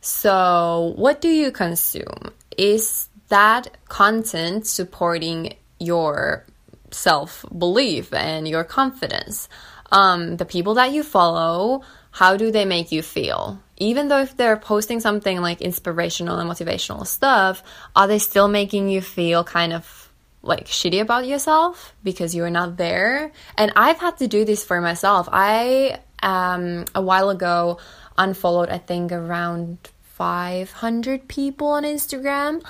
So, 0.01 0.93
what 0.95 1.21
do 1.21 1.29
you 1.29 1.51
consume? 1.51 2.31
Is 2.57 3.08
that 3.29 3.77
content 3.87 4.67
supporting 4.67 5.55
your 5.79 6.45
self 6.91 7.45
belief 7.57 8.13
and 8.13 8.47
your 8.47 8.63
confidence? 8.63 9.47
um, 9.91 10.37
the 10.37 10.45
people 10.45 10.75
that 10.75 10.91
you 10.91 11.03
follow, 11.03 11.81
how 12.11 12.37
do 12.37 12.51
they 12.51 12.65
make 12.65 12.91
you 12.91 13.01
feel? 13.01 13.61
Even 13.77 14.07
though 14.07 14.19
if 14.19 14.35
they're 14.35 14.57
posting 14.57 14.99
something 14.99 15.41
like 15.41 15.61
inspirational 15.61 16.37
and 16.37 16.49
motivational 16.49 17.05
stuff, 17.05 17.63
are 17.95 18.07
they 18.07 18.19
still 18.19 18.47
making 18.47 18.89
you 18.89 19.01
feel 19.01 19.43
kind 19.43 19.73
of 19.73 20.11
like 20.41 20.65
shitty 20.65 21.01
about 21.01 21.27
yourself 21.27 21.93
because 22.03 22.35
you're 22.35 22.49
not 22.49 22.77
there? 22.77 23.31
And 23.57 23.71
I've 23.75 23.99
had 23.99 24.17
to 24.17 24.27
do 24.27 24.45
this 24.45 24.63
for 24.63 24.81
myself. 24.81 25.29
I, 25.31 25.99
um, 26.21 26.85
a 26.93 27.01
while 27.01 27.29
ago, 27.29 27.79
unfollowed, 28.17 28.69
I 28.69 28.77
think, 28.77 29.11
around 29.11 29.77
500 30.15 31.27
people 31.27 31.67
on 31.67 31.83
Instagram 31.83 32.61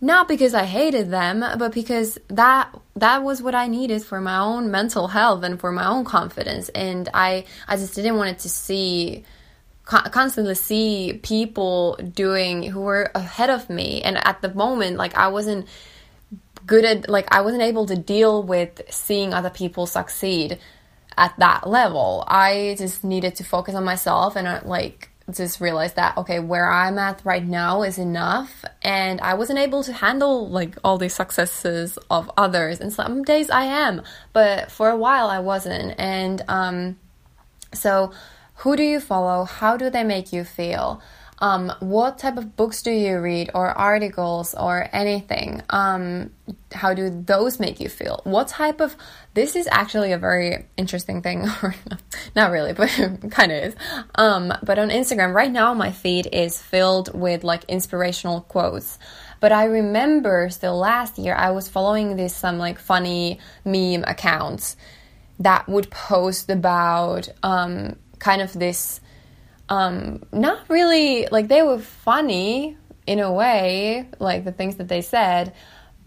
not 0.00 0.28
because 0.28 0.54
I 0.54 0.64
hated 0.64 1.10
them, 1.10 1.40
but 1.58 1.72
because 1.72 2.18
that 2.28 2.74
that 2.96 3.22
was 3.22 3.42
what 3.42 3.54
I 3.54 3.66
needed 3.66 4.02
for 4.02 4.20
my 4.20 4.38
own 4.38 4.70
mental 4.70 5.08
health 5.08 5.42
and 5.42 5.58
for 5.58 5.72
my 5.72 5.86
own 5.86 6.04
confidence. 6.04 6.68
And 6.70 7.08
I 7.14 7.44
I 7.66 7.76
just 7.76 7.94
didn't 7.94 8.16
want 8.16 8.38
to 8.40 8.48
see 8.48 9.24
constantly 9.84 10.54
see 10.56 11.20
people 11.22 11.96
doing 12.12 12.64
who 12.64 12.80
were 12.80 13.10
ahead 13.14 13.50
of 13.50 13.70
me. 13.70 14.02
And 14.02 14.18
at 14.26 14.42
the 14.42 14.52
moment, 14.52 14.96
like 14.96 15.16
I 15.16 15.28
wasn't 15.28 15.66
good 16.66 16.84
at 16.84 17.08
like 17.08 17.32
I 17.32 17.40
wasn't 17.40 17.62
able 17.62 17.86
to 17.86 17.96
deal 17.96 18.42
with 18.42 18.82
seeing 18.90 19.32
other 19.32 19.50
people 19.50 19.86
succeed 19.86 20.58
at 21.16 21.34
that 21.38 21.66
level. 21.68 22.24
I 22.26 22.74
just 22.78 23.04
needed 23.04 23.36
to 23.36 23.44
focus 23.44 23.74
on 23.74 23.84
myself 23.84 24.36
and 24.36 24.46
uh, 24.46 24.60
like 24.64 25.10
just 25.32 25.60
realized 25.60 25.96
that 25.96 26.16
okay 26.16 26.38
where 26.38 26.70
i'm 26.70 26.98
at 26.98 27.20
right 27.24 27.44
now 27.44 27.82
is 27.82 27.98
enough. 27.98 28.64
And 28.82 29.20
i 29.20 29.34
wasn't 29.34 29.58
able 29.58 29.82
to 29.84 29.92
handle 29.92 30.48
like 30.48 30.76
all 30.84 30.98
the 30.98 31.08
successes 31.08 31.98
of 32.10 32.30
others. 32.36 32.80
And 32.80 32.92
some 32.92 33.22
days 33.24 33.50
i 33.50 33.64
am 33.64 34.02
but 34.32 34.70
for 34.70 34.88
a 34.88 34.96
while 34.96 35.28
i 35.28 35.40
wasn't. 35.40 35.98
And 35.98 36.42
um 36.48 36.98
so 37.72 38.12
who 38.60 38.76
do 38.76 38.82
you 38.82 39.00
follow? 39.00 39.44
How 39.44 39.76
do 39.76 39.90
they 39.90 40.04
make 40.04 40.32
you 40.32 40.44
feel 40.44 41.02
um, 41.38 41.70
what 41.80 42.18
type 42.18 42.38
of 42.38 42.56
books 42.56 42.82
do 42.82 42.90
you 42.90 43.18
read 43.18 43.50
or 43.52 43.66
articles 43.68 44.54
or 44.54 44.88
anything? 44.92 45.62
Um, 45.68 46.30
how 46.72 46.94
do 46.94 47.10
those 47.10 47.60
make 47.60 47.78
you 47.78 47.90
feel? 47.90 48.20
What 48.24 48.48
type 48.48 48.80
of 48.80 48.96
this 49.34 49.54
is 49.54 49.68
actually 49.70 50.12
a 50.12 50.18
very 50.18 50.64
interesting 50.78 51.20
thing. 51.20 51.46
Not 52.36 52.50
really 52.50 52.72
but 52.72 52.88
kind 53.30 53.52
of 53.52 53.64
is. 53.64 53.76
Um, 54.14 54.52
but 54.62 54.78
on 54.78 54.88
instagram 54.88 55.34
right 55.34 55.50
now 55.50 55.74
my 55.74 55.92
feed 55.92 56.26
is 56.32 56.60
filled 56.60 57.12
with 57.18 57.44
like 57.44 57.64
inspirational 57.64 58.40
quotes. 58.42 58.98
But 59.38 59.52
i 59.52 59.64
remember 59.64 60.48
still 60.48 60.78
last 60.78 61.18
year 61.18 61.34
i 61.34 61.50
was 61.50 61.68
following 61.68 62.16
this 62.16 62.34
some 62.34 62.56
like 62.56 62.78
funny 62.78 63.38
meme 63.64 64.04
accounts 64.04 64.76
that 65.38 65.68
would 65.68 65.90
post 65.90 66.48
about 66.48 67.28
um, 67.42 67.96
kind 68.18 68.40
of 68.40 68.54
this 68.54 69.00
um, 69.68 70.22
not 70.32 70.68
really 70.68 71.26
like 71.30 71.48
they 71.48 71.62
were 71.62 71.78
funny 71.78 72.76
in 73.06 73.20
a 73.20 73.32
way, 73.32 74.08
like 74.18 74.44
the 74.44 74.52
things 74.52 74.76
that 74.76 74.88
they 74.88 75.02
said, 75.02 75.52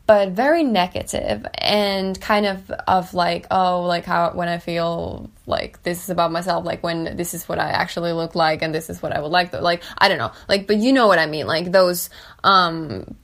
but 0.09 0.29
very 0.29 0.63
negative 0.63 1.45
and 1.53 2.19
kind 2.19 2.47
of 2.47 2.71
of 2.87 3.13
like 3.13 3.45
oh 3.51 3.83
like 3.83 4.05
how 4.05 4.31
when 4.31 4.47
I 4.47 4.57
feel 4.57 5.29
like 5.45 5.83
this 5.83 6.03
is 6.03 6.09
about 6.09 6.31
myself 6.31 6.65
like 6.65 6.81
when 6.81 7.15
this 7.15 7.35
is 7.35 7.47
what 7.47 7.59
I 7.59 7.69
actually 7.69 8.11
look 8.13 8.33
like 8.33 8.63
and 8.63 8.73
this 8.73 8.89
is 8.89 9.03
what 9.03 9.15
I 9.15 9.21
would 9.21 9.31
like 9.31 9.53
like 9.53 9.83
I 9.99 10.07
don't 10.07 10.17
know. 10.17 10.31
Like 10.47 10.65
but 10.65 10.77
you 10.77 10.93
know 10.93 11.05
what 11.05 11.19
I 11.19 11.27
mean. 11.27 11.45
Like 11.45 11.71
those 11.71 12.09
um 12.43 13.15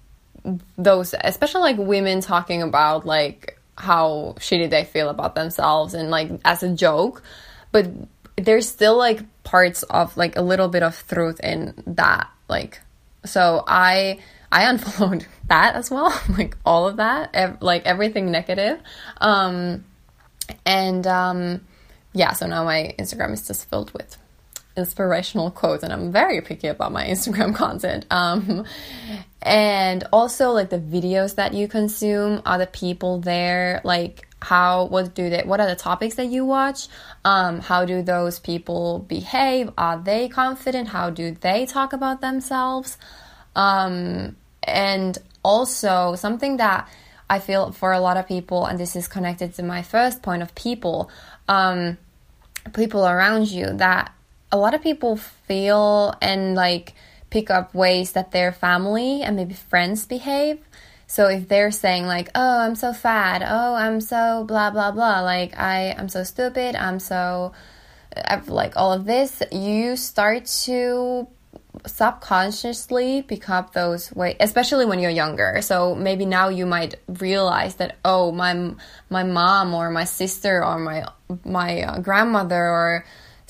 those 0.77 1.15
especially 1.21 1.61
like 1.61 1.77
women 1.77 2.21
talking 2.21 2.61
about 2.61 3.03
like 3.03 3.59
how 3.77 4.35
shitty 4.37 4.69
they 4.69 4.83
feel 4.83 5.09
about 5.09 5.33
themselves 5.33 5.95
and 5.95 6.11
like 6.11 6.29
as 6.45 6.61
a 6.61 6.69
joke 6.69 7.23
but 7.71 7.87
there's 8.37 8.67
still 8.67 8.97
like 8.97 9.21
parts 9.43 9.83
of 9.83 10.15
like 10.17 10.35
a 10.35 10.41
little 10.41 10.67
bit 10.67 10.83
of 10.83 11.07
truth 11.07 11.39
in 11.41 11.73
that 11.87 12.29
like 12.49 12.81
so 13.23 13.63
i 13.67 14.19
i 14.51 14.63
unfollowed 14.69 15.25
that 15.47 15.75
as 15.75 15.89
well 15.89 16.13
like 16.37 16.57
all 16.65 16.87
of 16.87 16.97
that 16.97 17.29
ev- 17.33 17.61
like 17.61 17.85
everything 17.85 18.31
negative 18.31 18.79
um 19.21 19.83
and 20.65 21.07
um 21.07 21.61
yeah 22.13 22.33
so 22.33 22.45
now 22.45 22.63
my 22.63 22.93
instagram 22.99 23.33
is 23.33 23.47
just 23.47 23.69
filled 23.69 23.91
with 23.93 24.17
inspirational 24.77 25.51
quotes 25.51 25.83
and 25.83 25.93
i'm 25.93 26.11
very 26.11 26.41
picky 26.41 26.67
about 26.67 26.91
my 26.91 27.05
instagram 27.13 27.55
content. 27.55 28.05
Um 28.11 28.65
and 29.41 30.03
also 30.11 30.51
like 30.51 30.71
the 30.71 30.79
videos 30.79 31.35
that 31.35 31.53
you 31.53 31.67
consume 31.67 32.41
are 32.45 32.57
the 32.57 32.67
people 32.67 33.19
there? 33.19 33.79
Like 33.83 34.27
how 34.41 34.85
what 34.85 35.13
do 35.13 35.29
they 35.29 35.43
what 35.43 35.59
are 35.59 35.67
the 35.67 35.75
topics 35.75 36.15
that 36.15 36.25
you 36.27 36.45
watch? 36.45 36.87
Um, 37.23 37.59
how 37.59 37.85
do 37.85 38.01
those 38.01 38.39
people 38.39 38.99
behave? 38.99 39.71
Are 39.77 39.97
they 39.97 40.29
confident? 40.29 40.87
How 40.89 41.11
do 41.11 41.31
they 41.31 41.67
talk 41.67 41.93
about 41.93 42.21
themselves? 42.21 42.97
Um, 43.55 44.35
and 44.63 45.17
also 45.43 46.15
something 46.15 46.57
that 46.57 46.89
i 47.29 47.37
feel 47.37 47.71
for 47.71 47.93
a 47.93 47.99
lot 47.99 48.17
of 48.17 48.27
people 48.27 48.65
and 48.65 48.79
this 48.79 48.95
is 48.95 49.07
connected 49.07 49.53
to 49.53 49.61
my 49.61 49.83
first 49.83 50.23
point 50.23 50.41
of 50.41 50.53
people 50.55 51.09
um, 51.47 51.97
people 52.73 53.05
around 53.05 53.47
you 53.47 53.71
that 53.73 54.11
a 54.55 54.57
lot 54.57 54.73
of 54.73 54.81
people 54.81 55.17
feel 55.17 56.13
and 56.21 56.55
like 56.55 56.93
pick 57.29 57.49
up 57.51 57.75
ways 57.75 58.13
that 58.13 58.31
their 58.31 58.51
family 58.51 59.21
and 59.21 59.35
maybe 59.35 59.53
friends 59.53 60.05
behave 60.05 60.59
So 61.07 61.27
if 61.29 61.47
they're 61.47 61.69
saying 61.69 62.07
like, 62.07 62.29
"Oh, 62.33 62.57
I'm 62.65 62.73
so 62.73 62.89
fat. 62.91 63.45
Oh, 63.45 63.75
I'm 63.75 64.01
so 64.01 64.43
blah 64.43 64.71
blah 64.71 64.91
blah," 64.91 65.21
like 65.21 65.53
I 65.53 65.93
I'm 65.97 66.09
so 66.09 66.23
stupid. 66.23 66.75
I'm 66.75 66.99
so 66.99 67.53
I've 68.17 68.49
like 68.49 68.73
all 68.75 68.91
of 68.93 69.05
this, 69.05 69.43
you 69.51 69.95
start 69.95 70.45
to 70.65 71.27
subconsciously 71.85 73.21
pick 73.21 73.49
up 73.49 73.73
those 73.73 74.11
ways, 74.15 74.35
especially 74.39 74.85
when 74.85 74.99
you're 74.99 75.11
younger. 75.11 75.61
So 75.61 75.93
maybe 75.93 76.25
now 76.25 76.49
you 76.49 76.65
might 76.65 76.95
realize 77.07 77.75
that 77.75 77.97
oh, 78.03 78.31
my 78.31 78.73
my 79.09 79.23
mom 79.23 79.73
or 79.73 79.91
my 79.91 80.05
sister 80.05 80.63
or 80.63 80.79
my 80.79 81.05
my 81.45 81.83
uh, 81.83 81.99
grandmother 81.99 82.65
or 82.65 83.05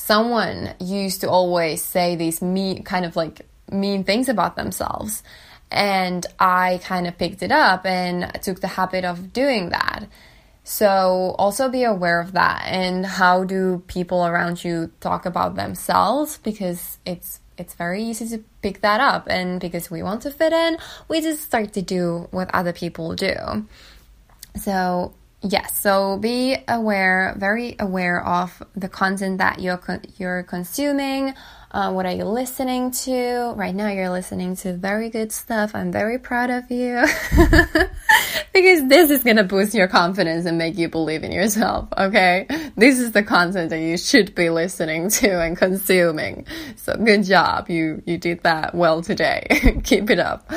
someone 0.05 0.71
used 0.79 1.21
to 1.21 1.27
always 1.27 1.83
say 1.83 2.15
these 2.15 2.39
mean 2.39 2.83
kind 2.83 3.05
of 3.05 3.15
like 3.15 3.41
mean 3.71 4.03
things 4.03 4.29
about 4.29 4.55
themselves. 4.55 5.23
And 5.71 6.23
I 6.39 6.79
kind 6.83 7.07
of 7.07 7.17
picked 7.17 7.41
it 7.41 7.51
up 7.51 7.87
and 7.87 8.31
took 8.43 8.61
the 8.61 8.67
habit 8.67 9.03
of 9.03 9.33
doing 9.33 9.69
that. 9.69 10.05
So 10.63 11.35
also 11.39 11.69
be 11.69 11.83
aware 11.83 12.21
of 12.21 12.33
that 12.33 12.67
and 12.67 13.03
how 13.03 13.45
do 13.45 13.83
people 13.87 14.23
around 14.23 14.63
you 14.63 14.91
talk 14.99 15.25
about 15.25 15.55
themselves 15.55 16.37
because 16.43 16.99
it's 17.05 17.39
it's 17.57 17.73
very 17.73 18.03
easy 18.03 18.27
to 18.29 18.43
pick 18.61 18.81
that 18.81 18.99
up 18.99 19.27
and 19.27 19.59
because 19.59 19.89
we 19.89 20.03
want 20.03 20.21
to 20.23 20.29
fit 20.29 20.53
in, 20.53 20.77
we 21.07 21.21
just 21.21 21.41
start 21.43 21.73
to 21.73 21.81
do 21.81 22.27
what 22.29 22.53
other 22.53 22.73
people 22.73 23.15
do. 23.15 23.35
So, 24.59 25.13
yes, 25.47 25.79
so 25.79 26.17
be 26.17 26.57
aware, 26.67 27.35
very 27.37 27.75
aware 27.79 28.25
of 28.25 28.63
the 28.75 28.89
content 28.89 29.37
that 29.37 29.59
you're 29.59 29.81
you're 30.17 30.43
consuming, 30.43 31.33
uh, 31.75 31.91
what 31.91 32.05
are 32.05 32.13
you 32.13 32.23
listening 32.23 32.89
to? 32.89 33.51
Right 33.57 33.75
now, 33.75 33.89
you're 33.89 34.09
listening 34.09 34.55
to 34.57 34.71
very 34.71 35.09
good 35.09 35.33
stuff. 35.33 35.75
I'm 35.75 35.91
very 35.91 36.17
proud 36.17 36.49
of 36.49 36.71
you 36.71 37.03
because 38.53 38.87
this 38.87 39.09
is 39.09 39.23
to 39.25 39.43
boost 39.43 39.73
your 39.73 39.89
confidence 39.89 40.45
and 40.45 40.57
make 40.57 40.77
you 40.77 40.87
believe 40.87 41.25
in 41.25 41.33
yourself. 41.33 41.89
Okay. 41.97 42.47
This 42.77 42.97
is 42.97 43.11
the 43.11 43.23
content 43.23 43.71
that 43.71 43.81
you 43.81 43.97
should 43.97 44.33
be 44.35 44.49
listening 44.49 45.09
to 45.09 45.41
and 45.41 45.57
consuming. 45.57 46.47
So 46.77 46.95
good 46.95 47.25
job. 47.25 47.69
You, 47.69 48.01
you 48.05 48.17
did 48.17 48.43
that 48.43 48.73
well 48.73 49.01
today. 49.01 49.81
Keep 49.83 50.11
it 50.11 50.19
up. 50.19 50.49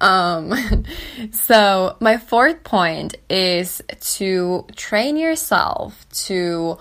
Um, 0.00 0.54
so 1.32 1.96
my 2.00 2.16
fourth 2.16 2.64
point 2.64 3.16
is 3.28 3.82
to 4.16 4.66
train 4.76 5.16
yourself 5.16 6.08
to 6.26 6.78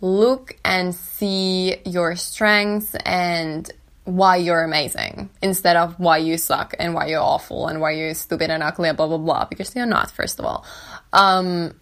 look 0.00 0.56
and 0.64 0.94
see 0.94 1.76
your 1.84 2.16
strengths 2.16 2.94
and 3.04 3.70
why 4.04 4.36
you're 4.36 4.62
amazing 4.62 5.28
instead 5.42 5.76
of 5.76 5.98
why 6.00 6.16
you 6.16 6.38
suck 6.38 6.74
and 6.78 6.94
why 6.94 7.06
you're 7.06 7.20
awful 7.20 7.68
and 7.68 7.80
why 7.80 7.92
you're 7.92 8.14
stupid 8.14 8.50
and 8.50 8.62
ugly 8.62 8.88
and 8.88 8.96
blah 8.96 9.06
blah 9.06 9.18
blah 9.18 9.44
because 9.44 9.74
you're 9.76 9.86
not 9.86 10.10
first 10.10 10.38
of 10.38 10.44
all. 10.44 10.64
Um, 11.12 11.74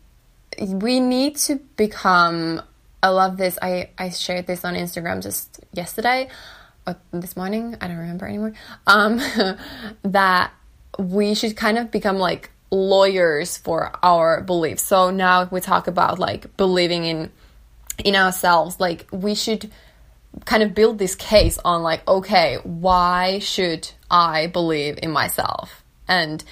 we 0.61 1.01
need 1.01 1.37
to 1.37 1.57
become 1.77 2.61
i 3.03 3.09
love 3.09 3.37
this 3.37 3.59
i 3.63 3.89
i 3.99 4.11
shared 4.11 4.47
this 4.47 4.65
on 4.65 4.75
instagram 4.75 5.23
just 5.23 5.61
yesterday 5.73 6.29
or 6.87 6.97
this 7.13 7.37
morning 7.37 7.77
i 7.81 7.87
don't 7.87 7.99
remember 7.99 8.27
anymore 8.27 8.53
um, 8.87 9.19
that 10.03 10.53
we 10.99 11.35
should 11.35 11.57
kind 11.57 11.79
of 11.79 11.91
become 11.91 12.19
like 12.19 12.51
lawyers 12.71 13.57
for 13.57 13.93
our 14.03 14.43
beliefs. 14.43 14.83
So 14.83 15.11
now 15.11 15.49
we 15.51 15.61
talk 15.61 15.87
about 15.87 16.19
like 16.19 16.57
believing 16.57 17.05
in 17.05 17.31
in 18.05 18.15
ourselves 18.15 18.79
like 18.79 19.09
we 19.11 19.35
should 19.35 19.71
kind 20.45 20.63
of 20.63 20.73
build 20.73 20.99
this 20.99 21.17
case 21.17 21.59
on 21.65 21.83
like 21.83 22.07
okay 22.07 22.59
why 22.63 23.41
should 23.41 23.91
i 24.11 24.47
believe 24.49 24.99
in 25.03 25.11
myself? 25.11 25.83
And 26.07 26.45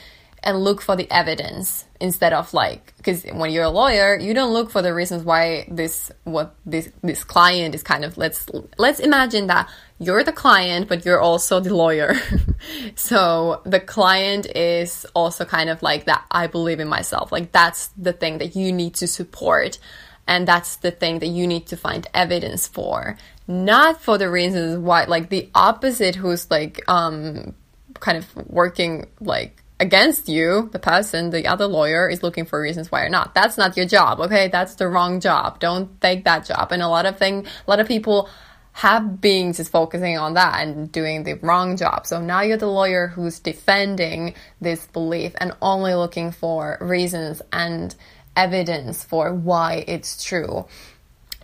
and 0.42 0.62
look 0.62 0.80
for 0.80 0.96
the 0.96 1.10
evidence 1.10 1.84
instead 2.00 2.32
of 2.32 2.52
like 2.52 2.94
because 2.98 3.24
when 3.32 3.50
you're 3.50 3.64
a 3.64 3.70
lawyer 3.70 4.18
you 4.18 4.34
don't 4.34 4.52
look 4.52 4.70
for 4.70 4.82
the 4.82 4.92
reasons 4.92 5.22
why 5.24 5.66
this 5.70 6.12
what 6.24 6.54
this 6.66 6.90
this 7.02 7.24
client 7.24 7.74
is 7.74 7.82
kind 7.82 8.04
of 8.04 8.16
let's 8.18 8.48
let's 8.78 9.00
imagine 9.00 9.46
that 9.46 9.68
you're 9.98 10.22
the 10.22 10.32
client 10.32 10.88
but 10.88 11.04
you're 11.04 11.20
also 11.20 11.60
the 11.60 11.74
lawyer. 11.74 12.14
So 12.96 13.60
the 13.64 13.78
client 13.78 14.46
is 14.46 15.06
also 15.14 15.44
kind 15.44 15.70
of 15.70 15.82
like 15.82 16.06
that 16.06 16.24
i 16.30 16.46
believe 16.46 16.80
in 16.80 16.88
myself. 16.88 17.30
Like 17.30 17.52
that's 17.52 17.88
the 17.96 18.12
thing 18.12 18.38
that 18.38 18.56
you 18.56 18.72
need 18.72 18.94
to 18.94 19.06
support 19.06 19.78
and 20.26 20.46
that's 20.48 20.76
the 20.76 20.90
thing 20.90 21.20
that 21.20 21.28
you 21.28 21.46
need 21.46 21.66
to 21.68 21.76
find 21.76 22.06
evidence 22.12 22.66
for, 22.66 23.16
not 23.46 24.02
for 24.02 24.18
the 24.18 24.28
reasons 24.28 24.78
why, 24.78 25.04
like 25.04 25.28
the 25.28 25.48
opposite 25.54 26.16
who's 26.16 26.50
like, 26.50 26.82
um, 26.88 27.54
kind 28.00 28.18
of 28.18 28.34
working 28.48 29.06
like 29.20 29.62
against 29.78 30.28
you, 30.28 30.68
the 30.72 30.78
person, 30.78 31.30
the 31.30 31.46
other 31.46 31.66
lawyer 31.66 32.08
is 32.08 32.22
looking 32.22 32.46
for 32.46 32.60
reasons 32.60 32.90
why 32.90 33.02
or 33.02 33.08
not. 33.08 33.34
That's 33.34 33.58
not 33.58 33.76
your 33.76 33.86
job, 33.86 34.20
okay? 34.20 34.48
That's 34.48 34.74
the 34.76 34.88
wrong 34.88 35.20
job. 35.20 35.60
Don't 35.60 36.00
take 36.00 36.24
that 36.24 36.46
job. 36.46 36.72
And 36.72 36.82
a 36.82 36.88
lot 36.88 37.06
of 37.06 37.18
thing, 37.18 37.46
a 37.46 37.70
lot 37.70 37.80
of 37.80 37.86
people 37.86 38.28
have 38.72 39.20
been 39.20 39.52
just 39.52 39.70
focusing 39.70 40.18
on 40.18 40.34
that 40.34 40.66
and 40.66 40.92
doing 40.92 41.24
the 41.24 41.34
wrong 41.34 41.76
job. 41.76 42.06
So 42.06 42.20
now 42.20 42.42
you're 42.42 42.58
the 42.58 42.66
lawyer 42.66 43.06
who's 43.06 43.38
defending 43.38 44.34
this 44.60 44.86
belief 44.88 45.32
and 45.38 45.52
only 45.62 45.94
looking 45.94 46.30
for 46.30 46.78
reasons 46.80 47.40
and 47.52 47.94
evidence 48.34 49.02
for 49.02 49.32
why 49.32 49.84
it's 49.86 50.22
true 50.22 50.66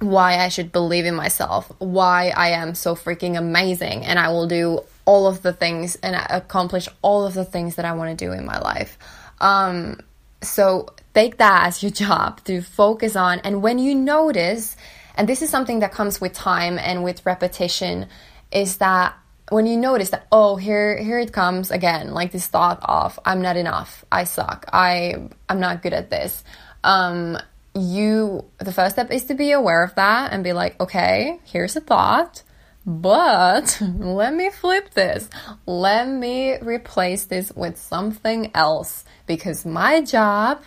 why 0.03 0.38
I 0.38 0.49
should 0.49 0.73
believe 0.73 1.07
in 1.07 1.14
myself, 1.14 1.71
why 1.79 2.33
I 2.37 2.49
am 2.49 2.75
so 2.75 2.97
freaking 2.97 3.38
amazing, 3.38 4.05
and 4.05 4.18
I 4.18 4.29
will 4.29 4.47
do 4.47 4.81
all 5.05 5.27
of 5.27 5.43
the 5.43 5.53
things 5.53 5.97
and 5.97 6.15
accomplish 6.31 6.88
all 7.03 7.27
of 7.27 7.35
the 7.35 7.45
things 7.45 7.77
that 7.77 7.85
I 7.85 7.93
want 7.93 8.17
to 8.17 8.25
do 8.25 8.33
in 8.33 8.45
my 8.45 8.59
life. 8.59 8.99
Um, 9.41 10.01
so 10.43 10.88
take 11.15 11.38
that 11.38 11.67
as 11.67 11.83
your 11.83 11.93
job 12.07 12.43
to 12.45 12.62
focus 12.62 13.17
on, 13.17 13.41
and 13.41 13.62
when 13.62 13.79
you 13.79 13.95
notice, 13.95 14.77
and 15.17 15.29
this 15.29 15.43
is 15.43 15.51
something 15.51 15.81
that 15.81 15.93
comes 15.93 16.21
with 16.21 16.33
time 16.33 16.79
and 16.79 17.05
with 17.05 17.25
repetition, 17.27 18.07
is 18.51 18.79
that 18.79 19.15
when 19.49 19.67
you 19.67 19.77
notice 19.77 20.11
that 20.11 20.27
oh 20.33 20.57
here 20.57 20.97
here 20.97 21.19
it 21.19 21.31
comes 21.31 21.71
again 21.71 22.15
like 22.15 22.33
this 22.33 22.47
thought 22.47 22.79
of 22.85 23.19
i'm 23.27 23.43
not 23.43 23.55
enough 23.55 24.03
i 24.11 24.25
suck 24.25 24.65
i 24.73 25.15
i'm 25.49 25.61
not 25.61 25.83
good 25.83 25.93
at 25.93 26.09
this 26.09 26.43
um, 26.85 27.38
you 27.75 28.45
the 28.59 28.73
first 28.73 28.97
step 28.97 29.11
is 29.11 29.25
to 29.25 29.35
be 29.35 29.53
aware 29.53 29.83
of 29.83 29.95
that 29.95 30.33
and 30.33 30.45
be 30.45 30.53
like, 30.53 30.79
okay, 30.81 31.41
here's 31.45 31.77
a 31.77 31.81
thought. 31.81 32.43
But 32.85 33.81
let 33.81 34.35
me 34.35 34.51
flip 34.51 34.90
this. 34.90 35.29
Let 35.66 36.09
me 36.09 36.59
replace 36.59 37.25
this 37.25 37.53
with 37.53 37.77
something 37.77 38.51
else 38.55 39.05
because 39.27 39.64
my 39.64 40.03
job 40.03 40.62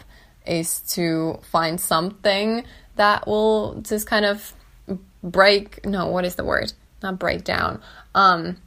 is 0.45 0.79
to 0.93 1.39
find 1.51 1.79
something 1.79 2.65
that 2.95 3.27
will 3.27 3.81
just 3.81 4.07
kind 4.07 4.25
of 4.25 4.53
break 5.23 5.83
no 5.85 6.07
what 6.07 6.23
is 6.23 6.35
the 6.35 6.43
word 6.43 6.71
not 7.01 7.17
break 7.17 7.43
down 7.43 7.81
um 8.13 8.57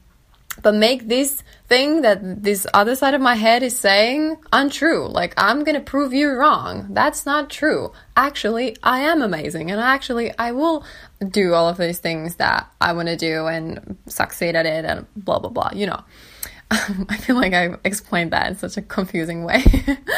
but 0.63 0.75
make 0.75 1.09
this 1.09 1.43
thing 1.69 2.03
that 2.03 2.43
this 2.43 2.67
other 2.73 2.95
side 2.95 3.15
of 3.15 3.21
my 3.21 3.35
head 3.35 3.63
is 3.63 3.79
saying 3.79 4.37
untrue. 4.53 5.07
Like, 5.07 5.35
I'm 5.37 5.65
gonna 5.65 5.81
prove 5.81 6.13
you 6.13 6.31
wrong. 6.31 6.89
That's 6.91 7.27
not 7.27 7.51
true. 7.51 7.93
Actually, 8.17 8.77
I 8.83 9.01
am 9.01 9.23
amazing, 9.23 9.71
and 9.71 9.81
actually, 9.81 10.37
I 10.39 10.53
will 10.53 10.85
do 11.27 11.55
all 11.55 11.69
of 11.69 11.77
these 11.77 11.99
things 11.99 12.37
that 12.37 12.71
I 12.81 12.93
wanna 12.93 13.17
do 13.17 13.47
and 13.47 13.97
succeed 14.07 14.57
at 14.57 14.67
it, 14.67 14.85
and 14.85 15.07
blah 15.17 15.39
blah 15.39 15.51
blah, 15.51 15.71
you 15.75 15.87
know. 15.87 16.03
I 16.71 17.17
feel 17.17 17.37
like 17.37 17.55
I 17.55 17.77
explained 17.85 18.33
that 18.33 18.49
in 18.49 18.57
such 18.57 18.77
a 18.77 18.83
confusing 18.83 19.45
way. 19.45 19.65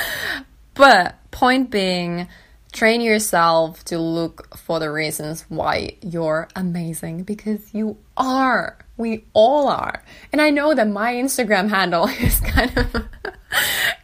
but, 0.75 1.17
point 1.31 1.71
being, 1.71 2.29
train 2.73 3.01
yourself 3.01 3.85
to 3.85 3.99
look 3.99 4.57
for 4.57 4.81
the 4.81 4.91
reasons 4.91 5.45
why 5.49 5.97
you're 6.03 6.49
amazing 6.57 7.23
because 7.25 7.75
you 7.75 7.97
are. 8.17 8.79
We 9.01 9.25
all 9.33 9.69
are. 9.69 10.05
And 10.31 10.43
I 10.43 10.51
know 10.51 10.75
that 10.75 10.87
my 10.87 11.15
Instagram 11.15 11.71
handle 11.71 12.07
is 12.21 12.39
kind 12.41 12.77
of 12.77 12.93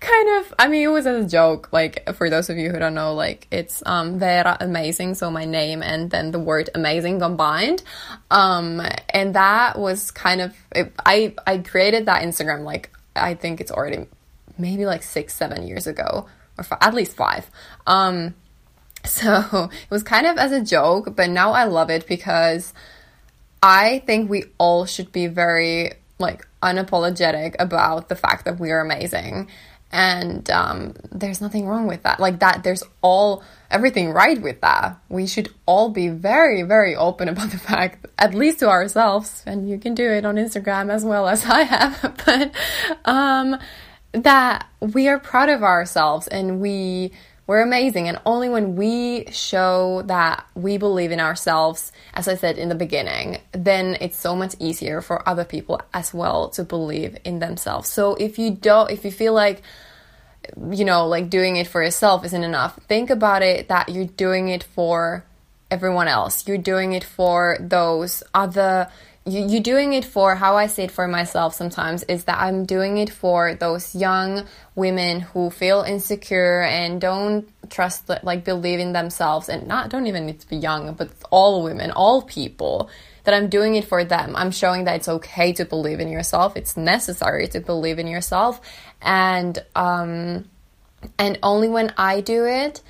kind 0.01 0.39
of 0.41 0.55
I 0.59 0.69
mean 0.69 0.83
it 0.83 0.91
was 0.91 1.05
a 1.05 1.25
joke 1.25 1.69
like 1.71 2.09
for 2.15 2.31
those 2.31 2.49
of 2.49 2.57
you 2.57 2.71
who 2.71 2.79
don't 2.79 2.95
know 2.95 3.15
like 3.15 3.47
it's 3.51 3.83
um 3.87 4.19
Vera 4.19 4.57
amazing 4.59 5.15
so 5.15 5.31
my 5.31 5.45
name 5.45 5.83
and 5.83 6.11
then 6.11 6.31
the 6.33 6.39
word 6.39 6.71
amazing 6.75 7.21
combined 7.21 7.83
um 8.31 8.83
and 9.11 9.35
that 9.35 9.79
was 9.79 10.11
kind 10.11 10.41
of 10.41 10.57
it, 10.75 10.93
I 11.05 11.35
I 11.47 11.59
created 11.59 12.07
that 12.07 12.23
Instagram 12.23 12.65
like 12.65 12.91
I 13.15 13.35
think 13.35 13.61
it's 13.61 13.71
already 13.71 14.07
maybe 14.59 14.87
like 14.87 15.03
6 15.03 15.33
7 15.33 15.67
years 15.67 15.87
ago 15.87 16.27
or 16.59 16.65
at 16.81 16.95
least 16.95 17.17
5 17.17 17.51
um 17.87 18.35
so 19.05 19.71
it 19.71 19.91
was 19.91 20.03
kind 20.03 20.27
of 20.27 20.39
as 20.39 20.51
a 20.51 20.61
joke 20.61 21.15
but 21.15 21.31
now 21.31 21.53
I 21.53 21.65
love 21.65 21.91
it 21.91 22.09
because 22.09 22.73
I 23.67 23.99
think 24.07 24.31
we 24.31 24.45
all 24.59 24.87
should 24.87 25.11
be 25.11 25.27
very 25.27 25.95
like 26.21 26.47
unapologetic 26.63 27.57
about 27.59 28.09
the 28.09 28.15
fact 28.15 28.45
that 28.45 28.61
we 28.61 28.71
are 28.71 28.81
amazing. 28.81 29.49
And 29.91 30.49
um, 30.51 30.95
there's 31.11 31.41
nothing 31.41 31.67
wrong 31.67 31.89
with 31.89 32.05
that. 32.05 32.21
Like 32.21 32.39
that 32.39 32.63
there's 32.63 32.85
all 33.03 33.43
everything 33.69 34.13
right 34.13 34.41
with 34.41 34.61
that. 34.61 35.01
We 35.09 35.27
should 35.27 35.53
all 35.67 35.89
be 35.89 36.07
very 36.07 36.63
very 36.63 36.95
open 36.95 37.29
about 37.29 37.51
the 37.51 37.59
fact 37.59 38.07
at 38.19 38.35
least 38.35 38.61
to 38.61 38.69
ourselves 38.69 39.43
and 39.47 39.69
you 39.69 39.79
can 39.79 39.97
do 39.97 40.09
it 40.09 40.25
on 40.25 40.37
instagram 40.37 40.91
as 40.91 41.05
well 41.05 41.29
as 41.29 41.45
i 41.45 41.63
have 41.63 42.23
but 42.25 42.51
um, 43.05 43.59
that 44.13 44.67
we 44.81 45.09
are 45.09 45.19
proud 45.19 45.49
of 45.51 45.63
ourselves 45.63 46.29
and 46.29 46.61
we 46.61 47.13
we're 47.47 47.63
amazing. 47.63 48.09
And 48.09 48.21
only 48.27 48.49
when 48.49 48.75
we 48.75 49.27
show 49.31 50.03
that 50.07 50.47
we 50.55 50.79
believe 50.79 51.13
in 51.13 51.21
ourselves, 51.21 51.93
as 52.15 52.27
I 52.27 52.35
said 52.35 52.59
in 52.59 52.69
the 52.69 52.75
beginning, 52.75 53.39
then 53.53 53.97
it's 54.01 54.19
so 54.19 54.35
much 54.35 54.55
easier 54.59 55.01
for 55.01 55.27
other 55.29 55.45
people 55.45 55.81
as 55.95 56.13
well 56.13 56.49
to 56.51 56.65
believe 56.65 57.17
in 57.25 57.39
themselves. 57.39 57.89
So 57.89 58.15
if 58.17 58.39
you 58.39 58.51
don't, 58.51 58.91
if 58.91 59.05
you 59.05 59.13
feel 59.13 59.33
like, 59.33 59.63
you 60.71 60.85
know, 60.85 61.07
like 61.07 61.31
doing 61.31 61.57
it 61.57 61.67
for 61.67 61.83
yourself 61.83 62.25
isn't 62.25 62.45
enough, 62.45 62.79
think 62.89 63.11
about 63.11 63.43
it 63.43 63.69
that 63.69 63.91
you're 63.91 64.07
doing 64.07 64.49
it 64.49 64.65
for 64.65 65.25
everyone 65.71 66.09
else. 66.09 66.47
You're 66.49 66.59
doing 66.59 66.93
it 66.93 67.05
for 67.05 67.59
those 67.61 68.23
other 68.35 68.89
you, 69.27 69.47
you're 69.47 69.63
doing 69.63 69.93
it 69.93 70.05
for 70.05 70.35
how 70.35 70.57
I 70.57 70.67
see 70.67 70.83
it 70.83 70.91
for 70.91 71.09
myself 71.09 71.55
sometimes 71.55 72.03
is 72.05 72.25
that 72.25 72.39
I'm 72.41 72.65
doing 72.65 72.99
it 72.99 73.11
for 73.11 73.55
those 73.55 73.95
young 73.95 74.47
women 74.75 75.21
who 75.21 75.51
feel 75.51 75.83
insecure 75.83 76.63
and 76.63 77.01
don't 77.01 77.49
trust 77.69 78.09
like 78.23 78.45
believe 78.45 78.79
in 78.79 78.93
themselves 78.93 79.49
and 79.49 79.67
not 79.67 79.91
don't 79.91 80.07
even 80.07 80.27
need 80.27 80.39
to 80.41 80.49
be 80.49 80.57
young 80.57 80.95
but 80.95 81.11
all 81.31 81.65
women 81.65 81.91
all 81.91 82.23
people 82.23 82.89
that 83.27 83.35
I'm 83.35 83.49
doing 83.49 83.75
it 83.75 83.85
for 83.85 84.05
them. 84.05 84.37
I'm 84.37 84.53
showing 84.53 84.85
that 84.85 84.97
it's 84.97 85.09
okay 85.09 85.53
to 85.55 85.65
believe 85.65 85.99
in 85.99 86.09
yourself. 86.09 86.57
It's 86.57 86.77
necessary 86.77 87.49
to 87.49 87.61
believe 87.61 87.99
in 87.99 88.07
yourself. 88.07 88.61
And 89.03 89.63
um 89.75 90.49
and 91.19 91.39
only 91.43 91.69
when 91.69 91.93
I 91.99 92.21
do 92.21 92.47
it 92.47 92.83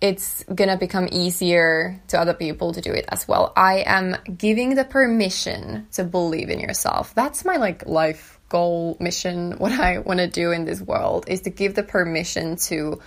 it's 0.00 0.44
gonna 0.54 0.76
become 0.76 1.08
easier 1.12 2.00
to 2.08 2.18
other 2.18 2.34
people 2.34 2.72
to 2.72 2.80
do 2.80 2.92
it 2.92 3.04
as 3.08 3.28
well. 3.28 3.52
I 3.56 3.84
am 3.86 4.16
giving 4.36 4.74
the 4.74 4.84
permission 4.84 5.86
to 5.92 6.04
believe 6.04 6.48
in 6.48 6.60
yourself. 6.60 7.14
That's 7.14 7.44
my 7.44 7.56
like 7.56 7.86
life 7.86 8.40
goal, 8.50 8.98
mission, 9.00 9.52
what 9.58 9.72
I 9.72 9.98
want 9.98 10.20
to 10.20 10.26
do 10.26 10.50
in 10.52 10.66
this 10.66 10.82
world 10.82 11.24
is 11.28 11.42
to 11.42 11.50
give 11.50 11.74
the 11.74 11.82
permission 11.82 12.56
to 12.56 13.00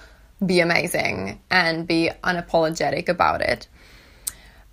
be 0.43 0.59
amazing 0.59 1.39
and 1.51 1.87
be 1.87 2.09
unapologetic 2.23 3.07
about 3.07 3.41
it. 3.41 3.67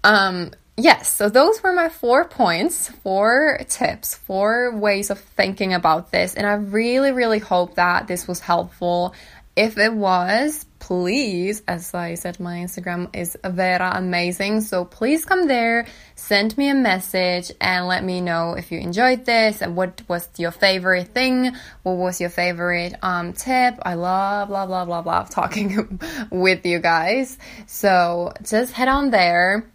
Um, 0.03 0.53
yes, 0.77 1.13
so 1.15 1.29
those 1.29 1.63
were 1.63 1.73
my 1.73 1.89
four 1.89 2.25
points, 2.27 2.89
four 2.89 3.61
tips, 3.69 4.15
four 4.15 4.75
ways 4.75 5.11
of 5.11 5.21
thinking 5.21 5.75
about 5.75 6.11
this. 6.11 6.35
And 6.35 6.47
I 6.47 6.55
really, 6.55 7.13
really 7.13 7.39
hope 7.39 7.75
that 7.75 8.09
this 8.09 8.27
was 8.27 8.41
helpful. 8.41 9.15
If 9.57 9.79
it 9.79 9.93
was, 9.93 10.65
please, 10.79 11.63
as 11.67 11.93
I 11.93 12.15
said, 12.15 12.39
my 12.39 12.59
Instagram 12.59 13.15
is 13.15 13.37
Vera 13.45 13.93
Amazing. 13.97 14.61
So 14.61 14.85
please 14.85 15.25
come 15.25 15.49
there, 15.49 15.87
send 16.15 16.57
me 16.57 16.69
a 16.69 16.75
message, 16.75 17.51
and 17.61 17.87
let 17.89 18.05
me 18.05 18.21
know 18.21 18.55
if 18.55 18.71
you 18.71 18.79
enjoyed 18.79 19.25
this 19.27 19.61
and 19.61 19.77
what 19.77 20.03
was 20.09 20.29
your 20.37 20.53
favorite 20.53 21.09
thing. 21.09 21.53
What 21.83 21.97
was 21.97 22.21
your 22.21 22.31
favorite 22.31 22.95
um, 23.03 23.33
tip? 23.33 23.75
I 23.83 23.95
love, 23.95 24.49
blah, 24.49 24.67
blah, 24.67 24.85
blah, 24.85 25.03
blah, 25.03 25.25
talking 25.25 25.99
with 26.31 26.65
you 26.65 26.79
guys. 26.79 27.37
So 27.67 28.33
just 28.43 28.73
head 28.73 28.89
on 28.89 29.11
there. 29.11 29.67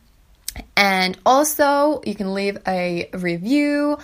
And 0.77 1.17
also, 1.25 2.01
you 2.05 2.15
can 2.15 2.33
leave 2.33 2.57
a 2.65 3.09
review 3.13 3.97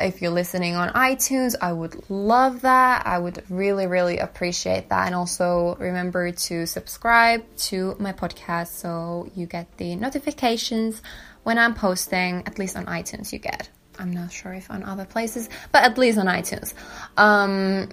if 0.00 0.22
you're 0.22 0.30
listening 0.30 0.76
on 0.76 0.90
iTunes, 0.90 1.54
I 1.60 1.72
would 1.72 2.08
love 2.10 2.62
that. 2.62 3.06
I 3.06 3.18
would 3.18 3.42
really, 3.48 3.86
really 3.86 4.18
appreciate 4.18 4.88
that. 4.90 5.06
And 5.06 5.14
also 5.14 5.76
remember 5.78 6.30
to 6.30 6.66
subscribe 6.66 7.44
to 7.68 7.96
my 7.98 8.12
podcast 8.12 8.68
so 8.68 9.30
you 9.34 9.46
get 9.46 9.76
the 9.78 9.96
notifications 9.96 11.02
when 11.42 11.58
I'm 11.58 11.74
posting, 11.74 12.42
at 12.46 12.58
least 12.58 12.76
on 12.76 12.86
iTunes, 12.86 13.32
you 13.32 13.38
get. 13.38 13.68
I'm 13.98 14.12
not 14.12 14.32
sure 14.32 14.52
if 14.52 14.70
on 14.70 14.84
other 14.84 15.04
places, 15.04 15.48
but 15.72 15.82
at 15.82 15.98
least 15.98 16.18
on 16.18 16.26
iTunes. 16.26 16.74
Um, 17.16 17.88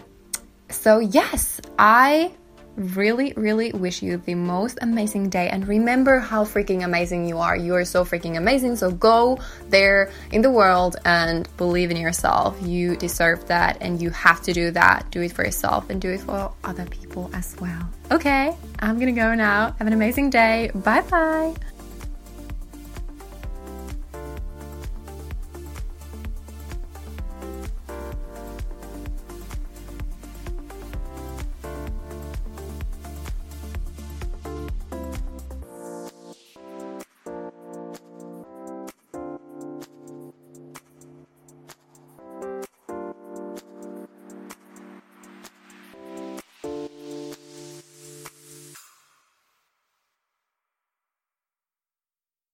so, 0.70 1.00
yes, 1.00 1.60
I 1.80 2.32
really, 2.76 3.34
really 3.36 3.72
wish 3.72 4.02
you 4.02 4.18
the 4.18 4.36
most 4.36 4.78
amazing 4.82 5.30
day. 5.30 5.50
And 5.50 5.68
remember 5.68 6.20
how 6.20 6.44
freaking 6.44 6.84
amazing 6.84 7.28
you 7.28 7.38
are. 7.40 7.56
You 7.56 7.76
are 7.76 7.86
so 7.86 8.06
freaking 8.06 8.38
amazing. 8.38 8.76
So 8.76 8.92
go 8.92 9.40
there 9.70 10.12
in 10.32 10.42
the 10.42 10.52
world 10.52 10.98
and 11.06 11.48
believe 11.58 11.92
in 11.92 11.98
yourself. 11.98 12.58
You 12.62 12.96
deserve 12.96 13.48
that 13.48 13.78
and 13.82 14.02
you 14.02 14.10
have 14.12 14.42
to 14.44 14.54
do 14.54 14.72
that. 14.72 15.10
Do 15.12 15.22
it 15.22 15.32
for 15.32 15.44
yourself 15.44 15.90
and 15.90 16.02
do 16.02 16.10
it 16.12 16.22
for 16.22 16.52
other 16.64 16.86
people 16.86 17.30
as 17.34 17.56
well. 17.60 17.90
Okay, 18.12 18.56
I'm 18.80 19.00
gonna 19.00 19.12
go 19.12 19.34
now. 19.34 19.76
Have 19.78 19.88
an 19.88 19.94
amazing 19.94 20.30
day. 20.30 20.72
Bye 20.74 21.02
bye. 21.02 21.56